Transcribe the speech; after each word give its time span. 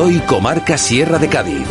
hoy 0.00 0.18
Comarca 0.20 0.76
Sierra 0.78 1.18
de 1.18 1.28
Cádiz. 1.28 1.66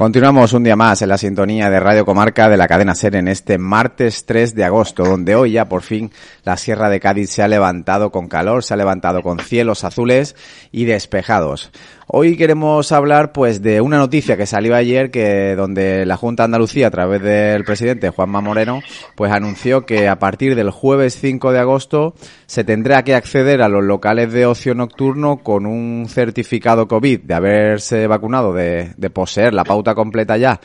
Continuamos 0.00 0.54
un 0.54 0.64
día 0.64 0.76
más 0.76 1.02
en 1.02 1.10
la 1.10 1.18
sintonía 1.18 1.68
de 1.68 1.78
Radio 1.78 2.06
Comarca 2.06 2.48
de 2.48 2.56
la 2.56 2.66
cadena 2.66 2.94
SER 2.94 3.16
en 3.16 3.28
este 3.28 3.58
martes 3.58 4.24
3 4.24 4.54
de 4.54 4.64
agosto, 4.64 5.04
donde 5.04 5.34
hoy 5.34 5.52
ya 5.52 5.68
por 5.68 5.82
fin 5.82 6.10
la 6.42 6.56
Sierra 6.56 6.88
de 6.88 7.00
Cádiz 7.00 7.28
se 7.28 7.42
ha 7.42 7.48
levantado 7.48 8.10
con 8.10 8.26
calor, 8.26 8.64
se 8.64 8.72
ha 8.72 8.78
levantado 8.78 9.20
con 9.20 9.38
cielos 9.40 9.84
azules 9.84 10.36
y 10.72 10.86
despejados. 10.86 11.70
Hoy 12.12 12.36
queremos 12.36 12.90
hablar 12.90 13.30
pues 13.30 13.62
de 13.62 13.80
una 13.80 13.96
noticia 13.96 14.36
que 14.36 14.44
salió 14.44 14.74
ayer 14.74 15.12
que 15.12 15.54
donde 15.54 16.04
la 16.04 16.16
Junta 16.16 16.42
de 16.42 16.46
Andalucía 16.46 16.88
a 16.88 16.90
través 16.90 17.22
del 17.22 17.62
presidente 17.62 18.10
Juanma 18.10 18.40
Moreno 18.40 18.80
pues 19.14 19.30
anunció 19.30 19.86
que 19.86 20.08
a 20.08 20.18
partir 20.18 20.56
del 20.56 20.70
jueves 20.70 21.16
5 21.20 21.52
de 21.52 21.60
agosto 21.60 22.14
se 22.46 22.64
tendrá 22.64 23.04
que 23.04 23.14
acceder 23.14 23.62
a 23.62 23.68
los 23.68 23.84
locales 23.84 24.32
de 24.32 24.44
ocio 24.44 24.74
nocturno 24.74 25.36
con 25.36 25.66
un 25.66 26.08
certificado 26.08 26.88
COVID 26.88 27.20
de 27.20 27.34
haberse 27.34 28.08
vacunado, 28.08 28.52
de, 28.54 28.92
de 28.96 29.10
poseer 29.10 29.54
la 29.54 29.62
pauta 29.62 29.94
completa 29.94 30.36
ya 30.36 30.60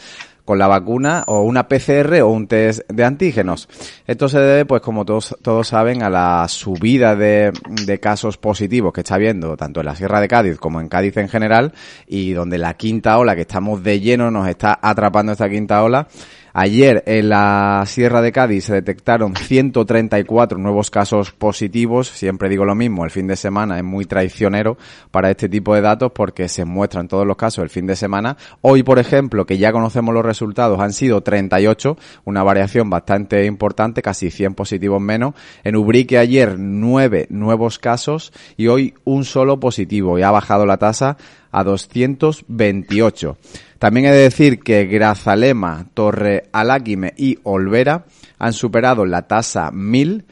con 0.45 0.59
la 0.59 0.67
vacuna 0.67 1.23
o 1.27 1.41
una 1.41 1.67
PCR 1.67 2.21
o 2.21 2.29
un 2.29 2.47
test 2.47 2.81
de 2.87 3.03
antígenos. 3.03 3.67
Esto 4.07 4.29
se 4.29 4.39
debe, 4.39 4.65
pues 4.65 4.81
como 4.81 5.03
todos, 5.03 5.35
todos 5.41 5.67
saben, 5.67 6.03
a 6.03 6.09
la 6.09 6.47
subida 6.47 7.15
de, 7.15 7.51
de 7.85 7.99
casos 7.99 8.37
positivos 8.37 8.93
que 8.93 9.01
está 9.01 9.15
habiendo 9.15 9.57
tanto 9.57 9.79
en 9.79 9.87
la 9.87 9.95
Sierra 9.95 10.21
de 10.21 10.27
Cádiz 10.27 10.57
como 10.57 10.79
en 10.79 10.87
Cádiz 10.87 11.17
en 11.17 11.27
general 11.27 11.73
y 12.07 12.31
donde 12.33 12.57
la 12.57 12.75
quinta 12.75 13.17
ola, 13.17 13.35
que 13.35 13.41
estamos 13.41 13.83
de 13.83 13.99
lleno, 13.99 14.31
nos 14.31 14.47
está 14.47 14.79
atrapando 14.81 15.31
esta 15.31 15.49
quinta 15.49 15.83
ola 15.83 16.07
Ayer 16.57 17.03
en 17.05 17.27
la 17.27 17.83
Sierra 17.85 18.21
de 18.21 18.31
Cádiz 18.31 18.63
se 18.63 18.75
detectaron 18.75 19.35
134 19.35 20.57
nuevos 20.57 20.89
casos 20.89 21.33
positivos. 21.33 22.07
Siempre 22.07 22.47
digo 22.47 22.63
lo 22.63 22.75
mismo, 22.75 23.03
el 23.03 23.11
fin 23.11 23.27
de 23.27 23.35
semana 23.35 23.77
es 23.77 23.83
muy 23.83 24.05
traicionero 24.05 24.77
para 25.11 25.29
este 25.29 25.49
tipo 25.49 25.75
de 25.75 25.81
datos 25.81 26.13
porque 26.15 26.47
se 26.47 26.63
muestran 26.63 27.09
todos 27.09 27.27
los 27.27 27.35
casos 27.35 27.61
el 27.61 27.69
fin 27.69 27.87
de 27.87 27.97
semana. 27.97 28.37
Hoy, 28.61 28.83
por 28.83 28.99
ejemplo, 28.99 29.45
que 29.45 29.57
ya 29.57 29.73
conocemos 29.73 30.13
los 30.13 30.23
resultados, 30.23 30.79
han 30.79 30.93
sido 30.93 31.19
38, 31.19 31.97
una 32.23 32.41
variación 32.41 32.89
bastante 32.89 33.43
importante, 33.43 34.01
casi 34.01 34.31
100 34.31 34.53
positivos 34.53 35.01
menos. 35.01 35.33
En 35.65 35.75
Ubrique 35.75 36.17
ayer 36.17 36.57
9 36.57 37.27
nuevos 37.31 37.79
casos 37.79 38.31
y 38.55 38.67
hoy 38.67 38.93
un 39.03 39.25
solo 39.25 39.59
positivo 39.59 40.17
y 40.17 40.21
ha 40.21 40.31
bajado 40.31 40.65
la 40.65 40.77
tasa 40.77 41.17
a 41.51 41.65
228. 41.65 43.37
También 43.85 44.07
he 44.07 44.11
de 44.11 44.21
decir 44.21 44.61
que 44.61 44.85
Grazalema, 44.87 45.85
Torre 45.93 46.45
Aláquime 46.51 47.13
y 47.17 47.37
Olvera 47.43 48.05
han 48.39 48.53
superado 48.53 49.05
la 49.05 49.27
tasa 49.27 49.69
1000 49.71 50.25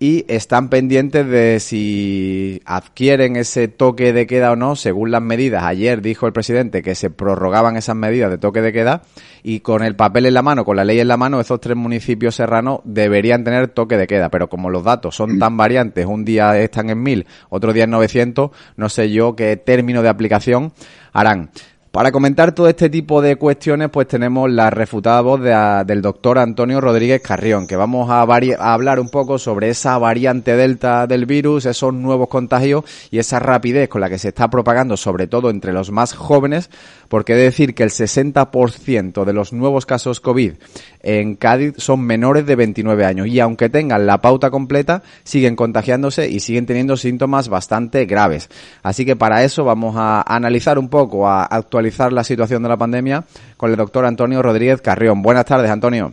y 0.00 0.24
están 0.26 0.70
pendientes 0.70 1.24
de 1.28 1.60
si 1.60 2.60
adquieren 2.64 3.36
ese 3.36 3.68
toque 3.68 4.12
de 4.12 4.26
queda 4.26 4.50
o 4.50 4.56
no, 4.56 4.74
según 4.74 5.12
las 5.12 5.22
medidas. 5.22 5.62
Ayer 5.62 6.02
dijo 6.02 6.26
el 6.26 6.32
presidente 6.32 6.82
que 6.82 6.96
se 6.96 7.08
prorrogaban 7.08 7.76
esas 7.76 7.94
medidas 7.94 8.28
de 8.28 8.38
toque 8.38 8.60
de 8.60 8.72
queda 8.72 9.02
y 9.44 9.60
con 9.60 9.84
el 9.84 9.94
papel 9.94 10.26
en 10.26 10.34
la 10.34 10.42
mano, 10.42 10.64
con 10.64 10.74
la 10.74 10.82
ley 10.82 10.98
en 10.98 11.06
la 11.06 11.16
mano, 11.16 11.38
esos 11.38 11.60
tres 11.60 11.76
municipios 11.76 12.34
serranos 12.34 12.80
deberían 12.82 13.44
tener 13.44 13.68
toque 13.68 13.96
de 13.96 14.08
queda. 14.08 14.30
Pero 14.30 14.48
como 14.48 14.68
los 14.68 14.82
datos 14.82 15.14
son 15.14 15.38
tan 15.38 15.56
variantes, 15.56 16.06
un 16.06 16.24
día 16.24 16.58
están 16.58 16.90
en 16.90 17.00
1000, 17.04 17.24
otro 17.50 17.72
día 17.72 17.84
en 17.84 17.90
900, 17.90 18.50
no 18.74 18.88
sé 18.88 19.12
yo 19.12 19.36
qué 19.36 19.56
término 19.56 20.02
de 20.02 20.08
aplicación 20.08 20.72
harán. 21.12 21.50
Para 21.96 22.12
comentar 22.12 22.52
todo 22.52 22.68
este 22.68 22.90
tipo 22.90 23.22
de 23.22 23.36
cuestiones, 23.36 23.88
pues 23.88 24.06
tenemos 24.06 24.50
la 24.50 24.68
refutada 24.68 25.22
voz 25.22 25.40
del 25.40 26.02
doctor 26.02 26.38
Antonio 26.38 26.78
Rodríguez 26.78 27.22
Carrión, 27.22 27.66
que 27.66 27.74
vamos 27.74 28.10
a, 28.10 28.20
hablar 28.20 29.00
un 29.00 29.08
poco 29.08 29.38
sobre 29.38 29.70
esa 29.70 29.96
variante 29.96 30.56
delta 30.56 31.06
del 31.06 31.24
virus, 31.24 31.64
esos 31.64 31.94
nuevos 31.94 32.28
contagios 32.28 32.84
y 33.10 33.18
esa 33.18 33.38
rapidez 33.38 33.88
con 33.88 34.02
la 34.02 34.10
que 34.10 34.18
se 34.18 34.28
está 34.28 34.50
propagando, 34.50 34.98
sobre 34.98 35.26
todo 35.26 35.48
entre 35.48 35.72
los 35.72 35.90
más 35.90 36.12
jóvenes, 36.12 36.68
porque 37.08 37.32
he 37.32 37.36
de 37.36 37.44
decir 37.44 37.74
que 37.74 37.84
el 37.84 37.88
60% 37.88 39.24
de 39.24 39.32
los 39.32 39.54
nuevos 39.54 39.86
casos 39.86 40.20
COVID 40.20 40.52
en 41.00 41.36
Cádiz 41.36 41.76
son 41.78 42.02
menores 42.02 42.44
de 42.44 42.56
29 42.56 43.06
años 43.06 43.26
y 43.28 43.40
aunque 43.40 43.70
tengan 43.70 44.06
la 44.06 44.20
pauta 44.20 44.50
completa, 44.50 45.02
siguen 45.24 45.56
contagiándose 45.56 46.28
y 46.28 46.40
siguen 46.40 46.66
teniendo 46.66 46.98
síntomas 46.98 47.48
bastante 47.48 48.04
graves. 48.04 48.50
Así 48.82 49.06
que 49.06 49.16
para 49.16 49.44
eso 49.44 49.64
vamos 49.64 49.94
a 49.96 50.20
analizar 50.26 50.78
un 50.78 50.90
poco, 50.90 51.26
a 51.26 51.44
actualizar 51.44 51.85
la 52.12 52.24
situación 52.24 52.62
de 52.62 52.68
la 52.68 52.76
pandemia 52.76 53.24
con 53.56 53.70
el 53.70 53.76
doctor 53.76 54.04
Antonio 54.04 54.42
Rodríguez 54.42 54.80
Carrión. 54.80 55.22
Buenas 55.22 55.44
tardes, 55.44 55.70
Antonio. 55.70 56.12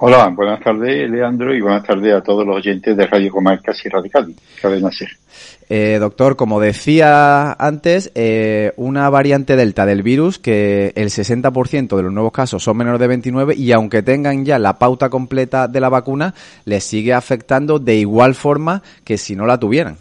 Hola, 0.00 0.28
buenas 0.28 0.60
tardes, 0.60 1.10
Leandro, 1.10 1.52
y 1.52 1.60
buenas 1.60 1.82
tardes 1.82 2.14
a 2.14 2.22
todos 2.22 2.46
los 2.46 2.56
oyentes 2.56 2.96
de 2.96 3.04
Radio 3.04 3.32
Comarca 3.32 3.72
de 3.72 4.10
Cádiz, 4.10 4.36
Cadena 4.62 4.92
Ser. 4.92 5.08
Eh, 5.68 5.98
doctor, 5.98 6.36
como 6.36 6.60
decía 6.60 7.52
antes, 7.52 8.12
eh, 8.14 8.72
una 8.76 9.10
variante 9.10 9.56
delta 9.56 9.86
del 9.86 10.04
virus 10.04 10.38
que 10.38 10.92
el 10.94 11.10
60% 11.10 11.96
de 11.96 12.02
los 12.04 12.12
nuevos 12.12 12.30
casos 12.30 12.62
son 12.62 12.76
menores 12.76 13.00
de 13.00 13.08
29 13.08 13.56
y 13.56 13.72
aunque 13.72 14.04
tengan 14.04 14.44
ya 14.44 14.60
la 14.60 14.78
pauta 14.78 15.10
completa 15.10 15.66
de 15.66 15.80
la 15.80 15.88
vacuna, 15.88 16.32
les 16.64 16.84
sigue 16.84 17.12
afectando 17.12 17.80
de 17.80 17.96
igual 17.96 18.36
forma 18.36 18.82
que 19.02 19.18
si 19.18 19.34
no 19.34 19.46
la 19.46 19.58
tuvieran. 19.58 19.96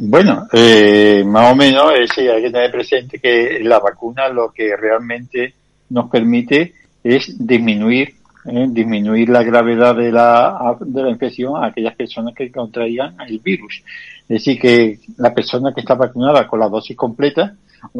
Bueno, 0.00 0.46
eh, 0.52 1.24
más 1.26 1.52
o 1.52 1.56
menos 1.56 1.92
sí, 2.14 2.28
hay 2.28 2.42
que 2.42 2.50
tener 2.50 2.70
presente 2.70 3.18
que 3.18 3.58
la 3.62 3.80
vacuna 3.80 4.28
lo 4.28 4.52
que 4.52 4.76
realmente 4.76 5.54
nos 5.90 6.08
permite 6.08 6.72
es 7.02 7.34
disminuir 7.36 8.14
¿eh? 8.48 8.66
disminuir 8.68 9.28
la 9.28 9.42
gravedad 9.42 9.96
de 9.96 10.12
la, 10.12 10.76
de 10.80 11.02
la 11.02 11.10
infección 11.10 11.56
a 11.56 11.66
aquellas 11.66 11.94
personas 11.94 12.34
que 12.34 12.50
contraían 12.50 13.16
el 13.26 13.38
virus. 13.40 13.82
Es 14.22 14.44
decir, 14.44 14.60
que 14.60 15.00
la 15.16 15.34
persona 15.34 15.72
que 15.74 15.80
está 15.80 15.94
vacunada 15.94 16.46
con 16.46 16.60
la 16.60 16.68
dosis 16.68 16.96
completa, 16.96 17.54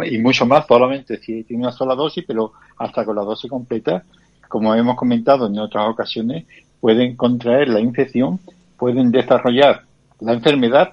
y 0.04 0.19
mucho 0.19 0.44
más 0.47 0.66
solamente 0.66 1.19
si 1.19 1.44
tiene 1.44 1.64
una 1.64 1.72
sola 1.72 1.94
dosis, 1.94 2.25
pero 2.26 2.53
hasta 2.78 3.04
con 3.04 3.16
la 3.16 3.22
dosis 3.22 3.50
completa, 3.50 4.03
como 4.48 4.75
hemos 4.75 4.97
comentado 4.97 5.47
en 5.47 5.58
otras 5.58 5.88
ocasiones, 5.88 6.44
pueden 6.81 7.16
contraer 7.16 7.69
la 7.69 7.81
infección, 7.81 8.38
pueden 8.76 9.10
desarrollar 9.10 9.82
la 10.20 10.32
enfermedad, 10.32 10.92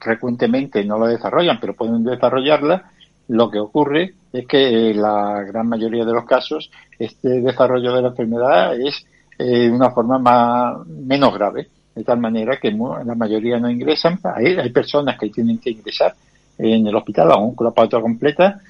frecuentemente 0.00 0.84
no 0.84 0.98
la 0.98 1.08
desarrollan, 1.08 1.58
pero 1.60 1.74
pueden 1.74 2.02
desarrollarla 2.02 2.90
lo 3.30 3.48
que 3.48 3.60
ocurre 3.60 4.14
es 4.32 4.46
que 4.46 4.90
en 4.90 5.00
la 5.00 5.42
gran 5.44 5.68
mayoría 5.68 6.04
de 6.04 6.12
los 6.12 6.24
casos 6.24 6.68
este 6.98 7.40
desarrollo 7.40 7.94
de 7.94 8.02
la 8.02 8.08
enfermedad 8.08 8.74
es 8.74 9.06
de 9.38 9.66
eh, 9.66 9.70
una 9.70 9.90
forma 9.90 10.18
más, 10.18 10.86
menos 10.86 11.32
grave, 11.32 11.68
de 11.94 12.04
tal 12.04 12.18
manera 12.18 12.56
que 12.56 12.72
la 12.72 13.14
mayoría 13.14 13.58
no 13.58 13.70
ingresan. 13.70 14.18
Hay, 14.34 14.58
hay 14.58 14.70
personas 14.70 15.16
que 15.18 15.30
tienen 15.30 15.58
que 15.58 15.70
ingresar 15.70 16.14
en 16.58 16.86
el 16.86 16.94
hospital 16.94 17.30
aún 17.30 17.54
con 17.54 17.66
la 17.66 17.70
pauta 17.70 18.00
completa. 18.00 18.60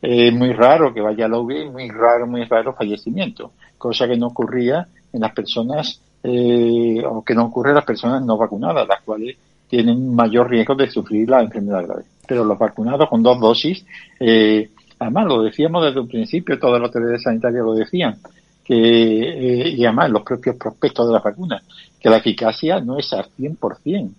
Es 0.00 0.32
muy 0.32 0.52
raro 0.52 0.92
que 0.92 1.00
vaya 1.00 1.24
a 1.24 1.28
la 1.28 1.38
UBI, 1.38 1.70
muy 1.70 1.88
raro, 1.90 2.26
muy 2.26 2.44
raro 2.44 2.74
fallecimiento, 2.74 3.52
cosa 3.78 4.06
que 4.06 4.16
no 4.16 4.28
ocurría 4.28 4.86
en 5.12 5.20
las 5.20 5.32
personas 5.32 6.00
eh, 6.22 7.02
o 7.06 7.24
que 7.24 7.34
no 7.34 7.46
ocurre 7.46 7.70
en 7.70 7.76
las 7.76 7.84
personas 7.86 8.22
no 8.22 8.36
vacunadas, 8.36 8.86
las 8.86 9.00
cuales 9.00 9.36
tienen 9.70 10.14
mayor 10.14 10.50
riesgo 10.50 10.74
de 10.74 10.90
sufrir 10.90 11.30
la 11.30 11.40
enfermedad 11.40 11.86
grave. 11.86 12.02
Pero 12.26 12.44
los 12.44 12.58
vacunados 12.58 13.08
con 13.08 13.22
dos 13.22 13.40
dosis, 13.40 13.86
eh, 14.18 14.68
además 14.98 15.26
lo 15.26 15.42
decíamos 15.42 15.84
desde 15.84 16.00
un 16.00 16.08
principio, 16.08 16.58
todas 16.58 16.80
las 16.80 16.88
autoridades 16.88 17.22
sanitarias 17.22 17.64
lo 17.64 17.74
decían, 17.74 18.18
que, 18.64 18.74
eh, 18.74 19.68
y 19.70 19.84
además 19.84 20.10
los 20.10 20.22
propios 20.22 20.56
prospectos 20.56 21.06
de 21.06 21.14
la 21.14 21.20
vacuna, 21.20 21.62
que 22.00 22.10
la 22.10 22.16
eficacia 22.16 22.80
no 22.80 22.98
es 22.98 23.12
al 23.12 23.26
100%. 23.38 24.10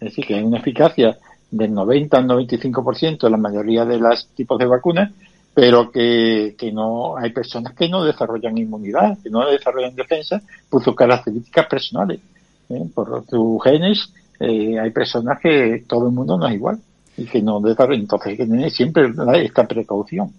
Es 0.00 0.08
decir, 0.08 0.24
que 0.24 0.36
hay 0.36 0.42
una 0.42 0.58
eficacia 0.58 1.18
del 1.50 1.74
90 1.74 2.16
al 2.16 2.26
95% 2.26 3.26
en 3.26 3.32
la 3.32 3.38
mayoría 3.38 3.84
de 3.84 3.98
los 3.98 4.28
tipos 4.28 4.58
de 4.58 4.66
vacunas, 4.66 5.10
pero 5.52 5.90
que, 5.90 6.54
que 6.56 6.72
no 6.72 7.16
hay 7.16 7.30
personas 7.30 7.74
que 7.74 7.88
no 7.88 8.04
desarrollan 8.04 8.56
inmunidad, 8.56 9.18
que 9.22 9.30
no 9.30 9.46
desarrollan 9.46 9.94
defensa 9.94 10.40
por 10.70 10.82
sus 10.82 10.94
características 10.94 11.66
personales, 11.66 12.20
¿eh? 12.70 12.84
por 12.94 13.24
sus 13.28 13.62
genes 13.62 14.12
eh, 14.42 14.78
hay 14.78 14.90
personas 14.90 15.38
que 15.40 15.84
todo 15.86 16.08
el 16.08 16.12
mundo 16.12 16.36
no 16.36 16.48
es 16.48 16.54
igual 16.54 16.78
y 17.16 17.24
que 17.26 17.42
no 17.42 17.58
entonces 17.58 18.26
hay 18.26 18.36
que 18.36 18.46
tener 18.46 18.70
siempre 18.70 19.10
esta 19.42 19.66
precaución. 19.66 20.32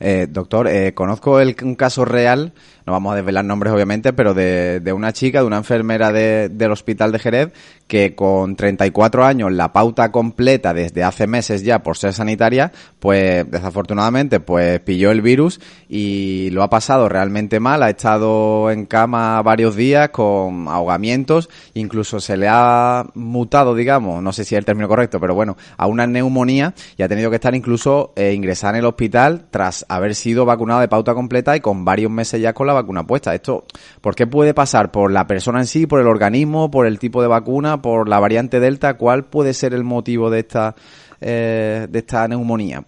Eh, 0.00 0.26
doctor, 0.28 0.66
eh, 0.68 0.92
conozco 0.92 1.40
el, 1.40 1.56
un 1.62 1.76
caso 1.76 2.04
real, 2.04 2.52
no 2.84 2.92
vamos 2.92 3.12
a 3.12 3.16
desvelar 3.16 3.44
nombres 3.44 3.72
obviamente, 3.72 4.12
pero 4.12 4.34
de, 4.34 4.92
una 4.94 5.12
chica, 5.12 5.40
de 5.40 5.46
una 5.46 5.58
enfermera 5.58 6.12
de, 6.12 6.48
del 6.48 6.72
hospital 6.72 7.12
de 7.12 7.18
Jerez, 7.20 7.52
que 7.86 8.14
con 8.14 8.56
34 8.56 9.24
años, 9.24 9.52
la 9.52 9.72
pauta 9.72 10.10
completa 10.10 10.74
desde 10.74 11.04
hace 11.04 11.26
meses 11.26 11.62
ya 11.62 11.82
por 11.82 11.96
ser 11.96 12.12
sanitaria, 12.12 12.72
pues 12.98 13.48
desafortunadamente 13.50 14.40
pues 14.40 14.80
pilló 14.80 15.10
el 15.10 15.22
virus 15.22 15.60
y 15.88 16.50
lo 16.50 16.62
ha 16.62 16.70
pasado 16.70 17.08
realmente 17.08 17.60
mal, 17.60 17.82
ha 17.82 17.90
estado 17.90 18.70
en 18.70 18.86
cama 18.86 19.40
varios 19.42 19.76
días 19.76 20.10
con 20.10 20.66
ahogamientos, 20.68 21.48
incluso 21.74 22.20
se 22.20 22.36
le 22.36 22.48
ha 22.50 23.06
mutado, 23.14 23.74
digamos, 23.74 24.22
no 24.22 24.32
sé 24.32 24.44
si 24.44 24.54
es 24.54 24.58
el 24.58 24.64
término 24.64 24.88
correcto, 24.88 25.20
pero 25.20 25.34
bueno, 25.34 25.56
a 25.76 25.86
una 25.86 26.06
neumonía 26.06 26.74
y 26.96 27.02
ha 27.02 27.08
tenido 27.08 27.30
que 27.30 27.36
estar 27.36 27.54
incluso 27.54 28.12
eh, 28.16 28.32
ingresada 28.32 28.74
en 28.74 28.78
el 28.80 28.86
hospital 28.86 29.46
tras 29.50 29.83
haber 29.88 30.14
sido 30.14 30.44
vacunado 30.44 30.80
de 30.80 30.88
pauta 30.88 31.14
completa 31.14 31.56
y 31.56 31.60
con 31.60 31.84
varios 31.84 32.10
meses 32.10 32.40
ya 32.40 32.52
con 32.52 32.66
la 32.66 32.72
vacuna 32.72 33.06
puesta. 33.06 33.34
Esto, 33.34 33.64
¿por 34.00 34.14
qué 34.14 34.26
puede 34.26 34.54
pasar? 34.54 34.90
¿Por 34.90 35.12
la 35.12 35.26
persona 35.26 35.60
en 35.60 35.66
sí, 35.66 35.86
por 35.86 36.00
el 36.00 36.06
organismo, 36.06 36.70
por 36.70 36.86
el 36.86 36.98
tipo 36.98 37.22
de 37.22 37.28
vacuna, 37.28 37.82
por 37.82 38.08
la 38.08 38.20
variante 38.20 38.60
Delta? 38.60 38.94
¿Cuál 38.94 39.24
puede 39.24 39.54
ser 39.54 39.74
el 39.74 39.84
motivo 39.84 40.30
de 40.30 40.40
esta, 40.40 40.74
eh, 41.20 41.86
de 41.90 41.98
esta 41.98 42.26
neumonía? 42.28 42.84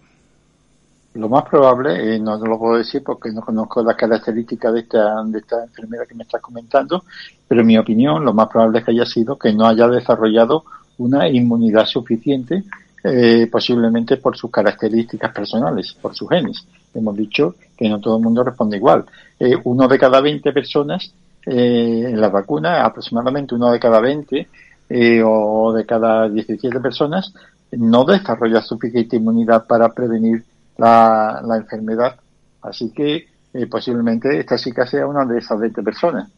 Lo 1.17 1.29
más 1.29 1.45
probable, 1.49 2.15
eh, 2.15 2.19
no, 2.19 2.37
lo 2.37 2.59
puedo 2.59 2.77
decir 2.77 3.01
porque 3.03 3.31
no 3.31 3.41
conozco 3.41 3.81
las 3.81 3.95
características 3.95 4.71
de 4.71 4.81
esta, 4.81 5.23
de 5.23 5.39
esta 5.39 5.63
enfermera 5.63 6.05
que 6.05 6.13
me 6.13 6.23
estás 6.23 6.41
comentando, 6.41 7.03
pero 7.47 7.61
en 7.61 7.67
mi 7.67 7.77
opinión 7.77 8.23
lo 8.23 8.33
más 8.33 8.47
probable 8.49 8.79
es 8.79 8.85
que 8.85 8.91
haya 8.91 9.05
sido 9.05 9.35
que 9.35 9.51
no 9.51 9.65
haya 9.65 9.87
desarrollado 9.87 10.63
una 10.99 11.27
inmunidad 11.27 11.87
suficiente, 11.87 12.63
eh, 13.07 13.47
posiblemente 13.51 14.17
por 14.17 14.35
sus 14.35 14.51
características 14.51 15.33
personales, 15.33 15.93
por 16.01 16.15
sus 16.15 16.29
genes. 16.29 16.65
Hemos 16.93 17.15
dicho 17.15 17.55
que 17.77 17.87
no 17.89 17.99
todo 17.99 18.17
el 18.17 18.23
mundo 18.23 18.43
responde 18.43 18.77
igual. 18.77 19.05
Eh, 19.39 19.55
uno 19.63 19.87
de 19.87 19.97
cada 19.97 20.21
20 20.21 20.51
personas 20.51 21.13
eh, 21.45 22.05
en 22.09 22.19
la 22.19 22.29
vacuna, 22.29 22.85
aproximadamente 22.85 23.55
uno 23.55 23.71
de 23.71 23.79
cada 23.79 23.99
20 23.99 24.47
eh, 24.89 25.21
o 25.23 25.73
de 25.73 25.85
cada 25.85 26.27
17 26.27 26.79
personas, 26.79 27.33
no 27.71 28.03
desarrolla 28.05 28.61
suficiente 28.61 29.15
inmunidad 29.15 29.65
para 29.65 29.89
prevenir 29.89 30.43
la, 30.77 31.41
la 31.45 31.57
enfermedad. 31.57 32.15
Así 32.61 32.91
que 32.91 33.27
eh, 33.53 33.67
posiblemente 33.67 34.39
esta 34.39 34.57
chica 34.57 34.85
sea 34.85 35.07
una 35.07 35.25
de 35.25 35.39
esas 35.39 35.59
20 35.59 35.81
personas. 35.81 36.29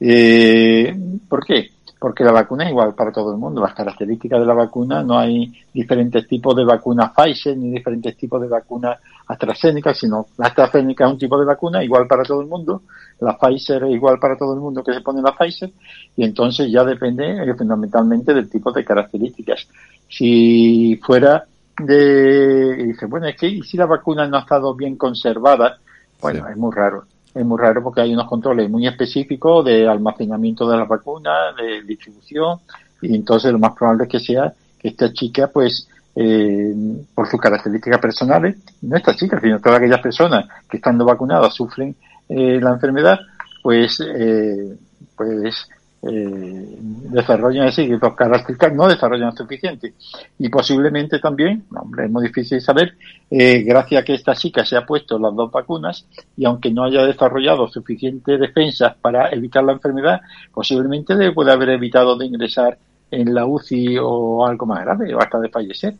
Eh, 0.00 0.94
¿Por 1.28 1.46
qué? 1.46 1.70
Porque 2.02 2.24
la 2.24 2.32
vacuna 2.32 2.64
es 2.64 2.70
igual 2.70 2.94
para 2.96 3.12
todo 3.12 3.30
el 3.30 3.38
mundo. 3.38 3.60
Las 3.60 3.74
características 3.74 4.40
de 4.40 4.46
la 4.46 4.54
vacuna, 4.54 5.04
no 5.04 5.16
hay 5.16 5.52
diferentes 5.72 6.26
tipos 6.26 6.56
de 6.56 6.64
vacuna 6.64 7.12
Pfizer 7.14 7.56
ni 7.56 7.70
diferentes 7.70 8.16
tipos 8.16 8.42
de 8.42 8.48
vacuna 8.48 8.98
AstraZeneca, 9.28 9.94
sino 9.94 10.26
la 10.36 10.48
AstraZeneca 10.48 11.06
es 11.06 11.12
un 11.12 11.18
tipo 11.18 11.38
de 11.38 11.44
vacuna 11.46 11.84
igual 11.84 12.08
para 12.08 12.24
todo 12.24 12.40
el 12.40 12.48
mundo, 12.48 12.82
la 13.20 13.38
Pfizer 13.38 13.84
es 13.84 13.92
igual 13.92 14.18
para 14.18 14.36
todo 14.36 14.52
el 14.54 14.58
mundo 14.60 14.82
que 14.82 14.92
se 14.92 15.00
pone 15.00 15.22
la 15.22 15.32
Pfizer, 15.36 15.70
y 16.16 16.24
entonces 16.24 16.72
ya 16.72 16.82
depende 16.82 17.24
eh, 17.40 17.54
fundamentalmente 17.54 18.34
del 18.34 18.50
tipo 18.50 18.72
de 18.72 18.84
características. 18.84 19.68
Si 20.08 21.00
fuera 21.04 21.44
de, 21.78 22.84
dice, 22.84 23.06
bueno, 23.06 23.28
es 23.28 23.36
que 23.36 23.62
si 23.62 23.76
la 23.76 23.86
vacuna 23.86 24.26
no 24.26 24.38
ha 24.38 24.40
estado 24.40 24.74
bien 24.74 24.96
conservada, 24.96 25.78
bueno, 26.20 26.44
Sí. 26.46 26.50
es 26.50 26.56
muy 26.56 26.74
raro. 26.74 27.04
Es 27.34 27.44
muy 27.44 27.58
raro 27.58 27.82
porque 27.82 28.02
hay 28.02 28.12
unos 28.12 28.28
controles 28.28 28.68
muy 28.68 28.86
específicos 28.86 29.64
de 29.64 29.88
almacenamiento 29.88 30.68
de 30.68 30.76
las 30.76 30.88
vacunas, 30.88 31.56
de 31.56 31.82
distribución, 31.82 32.58
y 33.00 33.14
entonces 33.14 33.52
lo 33.52 33.58
más 33.58 33.74
probable 33.74 34.04
es 34.04 34.10
que 34.10 34.20
sea 34.20 34.52
que 34.78 34.88
esta 34.88 35.12
chica, 35.12 35.48
pues, 35.48 35.88
eh, 36.14 36.74
por 37.14 37.26
sus 37.28 37.40
características 37.40 38.00
personales, 38.00 38.56
no 38.82 38.96
esta 38.96 39.14
chica, 39.16 39.40
sino 39.40 39.60
todas 39.60 39.78
aquellas 39.78 40.00
personas 40.00 40.46
que 40.68 40.76
estando 40.76 41.04
vacunadas 41.04 41.54
sufren 41.54 41.96
eh, 42.28 42.60
la 42.60 42.70
enfermedad, 42.70 43.18
pues, 43.62 43.98
eh, 44.00 44.76
pues, 45.16 45.68
eh, 46.04 46.76
desarrollan 46.78 47.68
así, 47.68 47.86
que 47.86 47.96
dos 47.96 48.14
características 48.14 48.74
no 48.74 48.88
desarrollan 48.88 49.36
suficiente. 49.36 49.94
Y 50.38 50.48
posiblemente 50.48 51.20
también, 51.20 51.64
hombre, 51.74 52.06
es 52.06 52.10
muy 52.10 52.26
difícil 52.26 52.60
saber, 52.60 52.96
eh, 53.30 53.62
gracias 53.62 54.02
a 54.02 54.04
que 54.04 54.14
esta 54.14 54.34
chica 54.34 54.64
se 54.64 54.76
ha 54.76 54.84
puesto 54.84 55.18
las 55.18 55.34
dos 55.34 55.50
vacunas 55.50 56.06
y 56.36 56.44
aunque 56.44 56.70
no 56.70 56.84
haya 56.84 57.04
desarrollado 57.06 57.68
suficientes 57.68 58.40
defensas 58.40 58.96
para 59.00 59.30
evitar 59.30 59.62
la 59.62 59.72
enfermedad, 59.72 60.20
posiblemente 60.52 61.14
le 61.14 61.32
puede 61.32 61.52
haber 61.52 61.70
evitado 61.70 62.16
de 62.16 62.26
ingresar 62.26 62.78
en 63.10 63.32
la 63.32 63.46
UCI 63.46 63.98
o 64.00 64.44
algo 64.44 64.66
más 64.66 64.84
grave 64.84 65.14
o 65.14 65.20
hasta 65.20 65.38
de 65.38 65.50
fallecer. 65.50 65.94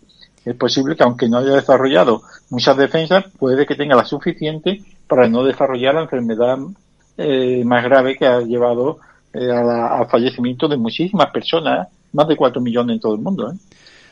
Es 0.45 0.57
posible 0.57 0.97
que 0.97 1.05
aunque 1.05 1.29
no 1.29 1.39
haya 1.39 1.53
desarrollado 1.53 2.23
muchas 2.51 2.77
defensas, 2.77 3.27
puede 3.39 3.65
que 3.65 3.77
tenga 3.77 3.95
la 3.95 4.05
suficiente 4.05 4.83
para 5.07 5.29
no 5.29 5.45
desarrollar 5.45 5.95
la 5.95 6.03
enfermedad 6.03 6.59
eh, 7.17 7.63
más 7.65 7.85
grave 7.85 8.17
que 8.17 8.27
ha 8.27 8.41
llevado 8.41 8.99
eh, 9.33 9.51
al 9.51 10.07
fallecimiento 10.09 10.69
de 10.69 10.77
muchísimas 10.77 11.31
personas, 11.31 11.89
más 12.13 12.29
de 12.29 12.37
4 12.37 12.61
millones 12.61 12.95
en 12.95 13.01
todo 13.01 13.15
el 13.15 13.21
mundo. 13.21 13.51
¿eh? 13.51 13.57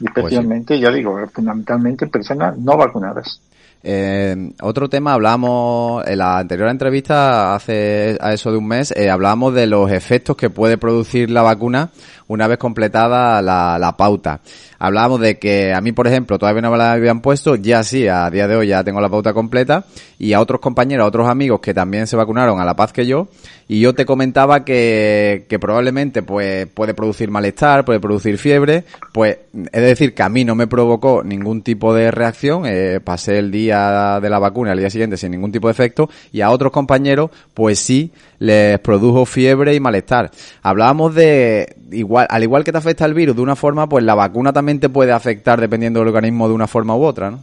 Y 0.01 0.07
especialmente, 0.07 0.79
ya 0.81 0.91
digo, 0.91 1.19
fundamentalmente 1.33 2.07
personas 2.07 2.57
no 2.57 2.77
vacunadas. 2.77 3.41
Eh, 3.83 4.53
otro 4.61 4.89
tema, 4.91 5.15
hablamos 5.15 6.07
en 6.07 6.19
la 6.19 6.39
anterior 6.39 6.69
entrevista, 6.69 7.55
hace 7.55 8.19
a 8.21 8.33
eso 8.33 8.51
de 8.53 8.59
un 8.59 8.69
mes, 8.69 8.93
eh, 8.95 9.09
hablamos 9.09 9.55
de 9.55 9.67
los 9.67 9.91
efectos 9.91 10.37
que 10.37 10.51
puede 10.51 10.77
producir 10.77 11.31
la 11.31 11.43
vacuna 11.43 11.91
una 12.31 12.47
vez 12.47 12.59
completada 12.59 13.43
la, 13.43 13.77
la 13.77 13.97
pauta. 13.97 14.41
Hablábamos 14.79 15.21
de 15.21 15.39
que 15.39 15.75
a 15.75 15.81
mí, 15.81 15.91
por 15.91 16.07
ejemplo, 16.07 16.39
todavía 16.39 16.63
no 16.63 16.71
me 16.71 16.79
la 16.79 16.93
habían 16.93 17.21
puesto, 17.21 17.57
ya 17.57 17.83
sí, 17.83 18.07
a 18.07 18.31
día 18.31 18.47
de 18.47 18.55
hoy 18.55 18.69
ya 18.69 18.85
tengo 18.85 19.01
la 19.01 19.09
pauta 19.09 19.33
completa, 19.35 19.85
y 20.17 20.33
a 20.33 20.41
otros 20.41 20.61
compañeros, 20.61 21.05
a 21.05 21.09
otros 21.09 21.29
amigos 21.29 21.59
que 21.61 21.75
también 21.75 22.07
se 22.07 22.17
vacunaron 22.17 22.61
a 22.61 22.65
la 22.65 22.77
paz 22.77 22.93
que 22.93 23.05
yo, 23.05 23.27
y 23.67 23.81
yo 23.81 23.95
te 23.95 24.07
comentaba 24.07 24.65
que, 24.65 25.47
que 25.49 25.59
probablemente 25.59 26.23
pues 26.23 26.67
puede 26.67 26.95
producir 26.95 27.31
malestar, 27.31 27.85
puede 27.85 28.01
producir 28.01 28.39
fiebre, 28.39 28.85
pues 29.13 29.39
es 29.53 29.83
decir 29.83 30.15
que 30.15 30.23
a 30.23 30.29
mí 30.29 30.45
no 30.45 30.55
me 30.55 30.67
provocó 30.67 31.23
ningún 31.25 31.63
tipo 31.63 31.95
de 31.95 32.11
reacción, 32.11 32.65
eh, 32.67 33.01
pasé 33.03 33.39
el 33.39 33.51
día 33.51 34.19
de 34.21 34.31
la 34.31 34.39
vacuna 34.39 34.73
al 34.73 34.79
día 34.79 34.91
siguiente 34.91 35.17
sin 35.17 35.31
ningún 35.31 35.53
tipo 35.53 35.69
de 35.69 35.73
efecto 35.73 36.11
y 36.33 36.41
a 36.41 36.51
otros 36.51 36.73
compañeros 36.73 37.31
pues 37.55 37.79
sí 37.79 38.13
les 38.41 38.79
produjo 38.81 39.25
fiebre 39.25 39.75
y 39.75 39.81
malestar. 39.81 40.31
Hablábamos 40.63 41.15
de 41.15 41.77
igual 41.93 42.20
al 42.29 42.43
igual 42.43 42.65
que 42.65 42.73
te 42.73 42.79
afecta 42.79 43.05
el 43.05 43.15
virus 43.15 43.37
de 43.37 43.43
una 43.43 43.57
forma, 43.57 43.89
pues 43.89 44.05
la 44.05 44.15
vacuna 44.15 44.53
también 44.53 44.81
te 44.81 44.89
puede 44.89 45.13
afectar 45.13 45.61
dependiendo 45.61 46.01
del 46.01 46.09
organismo 46.09 46.49
de 46.49 46.55
una 46.55 46.67
forma 46.67 46.97
u 46.97 47.03
otra, 47.05 47.31
¿no? 47.31 47.41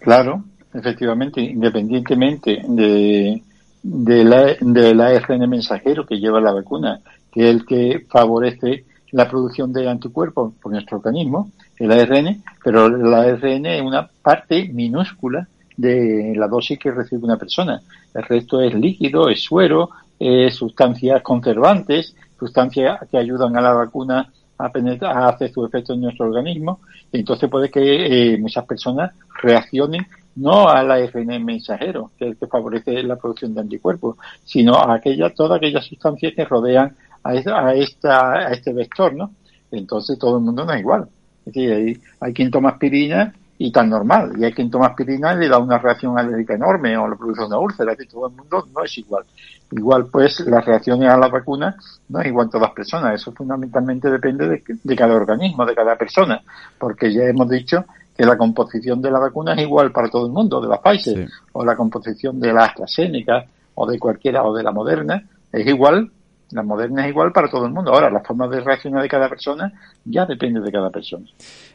Claro, 0.00 0.44
efectivamente, 0.72 1.40
independientemente 1.40 2.62
de, 2.66 3.42
del 3.82 5.00
ARN 5.00 5.48
mensajero 5.48 6.06
que 6.06 6.18
lleva 6.18 6.40
la 6.40 6.52
vacuna, 6.52 7.00
que 7.32 7.48
es 7.48 7.54
el 7.54 7.66
que 7.66 8.06
favorece 8.08 8.84
la 9.12 9.28
producción 9.28 9.72
de 9.72 9.88
anticuerpos 9.88 10.52
por 10.60 10.72
nuestro 10.72 10.98
organismo, 10.98 11.50
el 11.78 11.92
ARN, 11.92 12.42
pero 12.62 12.86
el 12.86 13.14
ARN 13.14 13.66
es 13.66 13.82
una 13.82 14.08
parte 14.22 14.68
minúscula 14.72 15.48
de 15.76 16.34
la 16.36 16.48
dosis 16.48 16.78
que 16.78 16.90
recibe 16.90 17.24
una 17.24 17.36
persona. 17.36 17.80
El 18.14 18.22
resto 18.24 18.60
es 18.60 18.74
líquido, 18.74 19.28
es 19.28 19.42
suero, 19.42 19.90
es 20.18 20.54
sustancias 20.54 21.22
conservantes, 21.22 22.14
sustancias 22.38 23.00
que 23.10 23.18
ayudan 23.18 23.56
a 23.56 23.60
la 23.60 23.72
vacuna 23.72 24.32
a, 24.58 24.70
penetrar, 24.70 25.16
a 25.16 25.28
hacer 25.28 25.52
su 25.52 25.64
efecto 25.64 25.94
en 25.94 26.02
nuestro 26.02 26.26
organismo. 26.26 26.80
Entonces 27.12 27.48
puede 27.48 27.70
que 27.70 28.34
eh, 28.34 28.38
muchas 28.38 28.64
personas 28.66 29.12
reaccionen 29.42 30.06
no 30.36 30.68
al 30.68 30.90
ARN 30.90 31.44
mensajero, 31.44 32.12
que 32.16 32.26
es 32.26 32.30
el 32.32 32.36
que 32.36 32.46
favorece 32.46 33.02
la 33.02 33.16
producción 33.16 33.54
de 33.54 33.60
anticuerpos, 33.60 34.16
sino 34.44 34.74
a 34.74 34.94
aquella, 34.94 35.30
todas 35.30 35.58
aquellas 35.58 35.84
sustancias 35.84 36.32
que 36.34 36.44
rodean 36.44 36.94
a, 37.24 37.34
esta, 37.34 37.66
a, 37.66 37.74
esta, 37.74 38.32
a 38.32 38.52
este 38.52 38.72
vector, 38.72 39.14
¿no? 39.14 39.32
Entonces 39.70 40.18
todo 40.18 40.38
el 40.38 40.44
mundo 40.44 40.64
no 40.64 40.72
es 40.72 40.80
igual. 40.80 41.08
Es 41.44 41.52
decir, 41.52 42.00
hay 42.20 42.32
quien 42.32 42.50
toma 42.50 42.70
aspirina 42.70 43.34
y 43.60 43.72
tan 43.72 43.90
normal, 43.90 44.32
y 44.38 44.44
hay 44.44 44.52
quien 44.52 44.70
toma 44.70 44.86
aspirina 44.86 45.34
y 45.34 45.38
le 45.38 45.48
da 45.48 45.58
una 45.58 45.78
reacción 45.78 46.16
alérgica 46.16 46.54
enorme 46.54 46.96
o 46.96 47.08
le 47.08 47.16
produce 47.16 47.44
una 47.44 47.58
úlcera, 47.58 47.96
que 47.96 48.06
todo 48.06 48.28
el 48.28 48.34
mundo 48.34 48.66
no 48.72 48.84
es 48.84 48.96
igual. 48.98 49.24
Igual, 49.72 50.06
pues, 50.06 50.40
las 50.40 50.64
reacciones 50.64 51.10
a 51.10 51.16
la 51.16 51.28
vacuna 51.28 51.76
no 52.08 52.20
es 52.20 52.26
igual 52.28 52.46
en 52.46 52.50
todas 52.50 52.68
las 52.68 52.74
personas, 52.74 53.14
eso 53.20 53.32
fundamentalmente 53.32 54.08
depende 54.10 54.48
de, 54.48 54.62
de 54.82 54.96
cada 54.96 55.14
organismo, 55.14 55.66
de 55.66 55.74
cada 55.74 55.96
persona, 55.96 56.40
porque 56.78 57.12
ya 57.12 57.24
hemos 57.24 57.48
dicho 57.48 57.84
que 58.16 58.24
la 58.24 58.36
composición 58.38 59.02
de 59.02 59.10
la 59.10 59.18
vacuna 59.18 59.54
es 59.54 59.60
igual 59.62 59.92
para 59.92 60.08
todo 60.08 60.26
el 60.26 60.32
mundo, 60.32 60.60
de 60.60 60.68
la 60.68 60.80
Pfizer, 60.80 61.26
Sí. 61.28 61.34
o 61.52 61.64
la 61.64 61.76
composición 61.76 62.40
de 62.40 62.52
la 62.52 62.64
AstraZeneca, 62.64 63.44
o 63.74 63.86
de 63.90 63.98
cualquiera, 63.98 64.42
o 64.44 64.54
de 64.54 64.62
la 64.62 64.72
Moderna, 64.72 65.22
es 65.52 65.66
igual, 65.66 66.10
la 66.50 66.62
Moderna 66.62 67.04
es 67.04 67.10
igual 67.10 67.32
para 67.32 67.48
todo 67.48 67.66
el 67.66 67.72
mundo. 67.72 67.92
Ahora, 67.92 68.10
la 68.10 68.20
forma 68.20 68.48
de 68.48 68.60
reaccionar 68.60 69.02
de 69.02 69.08
cada 69.08 69.28
persona 69.28 69.72
ya 70.04 70.24
depende 70.24 70.60
de 70.60 70.72
cada 70.72 70.90
persona. 70.90 71.26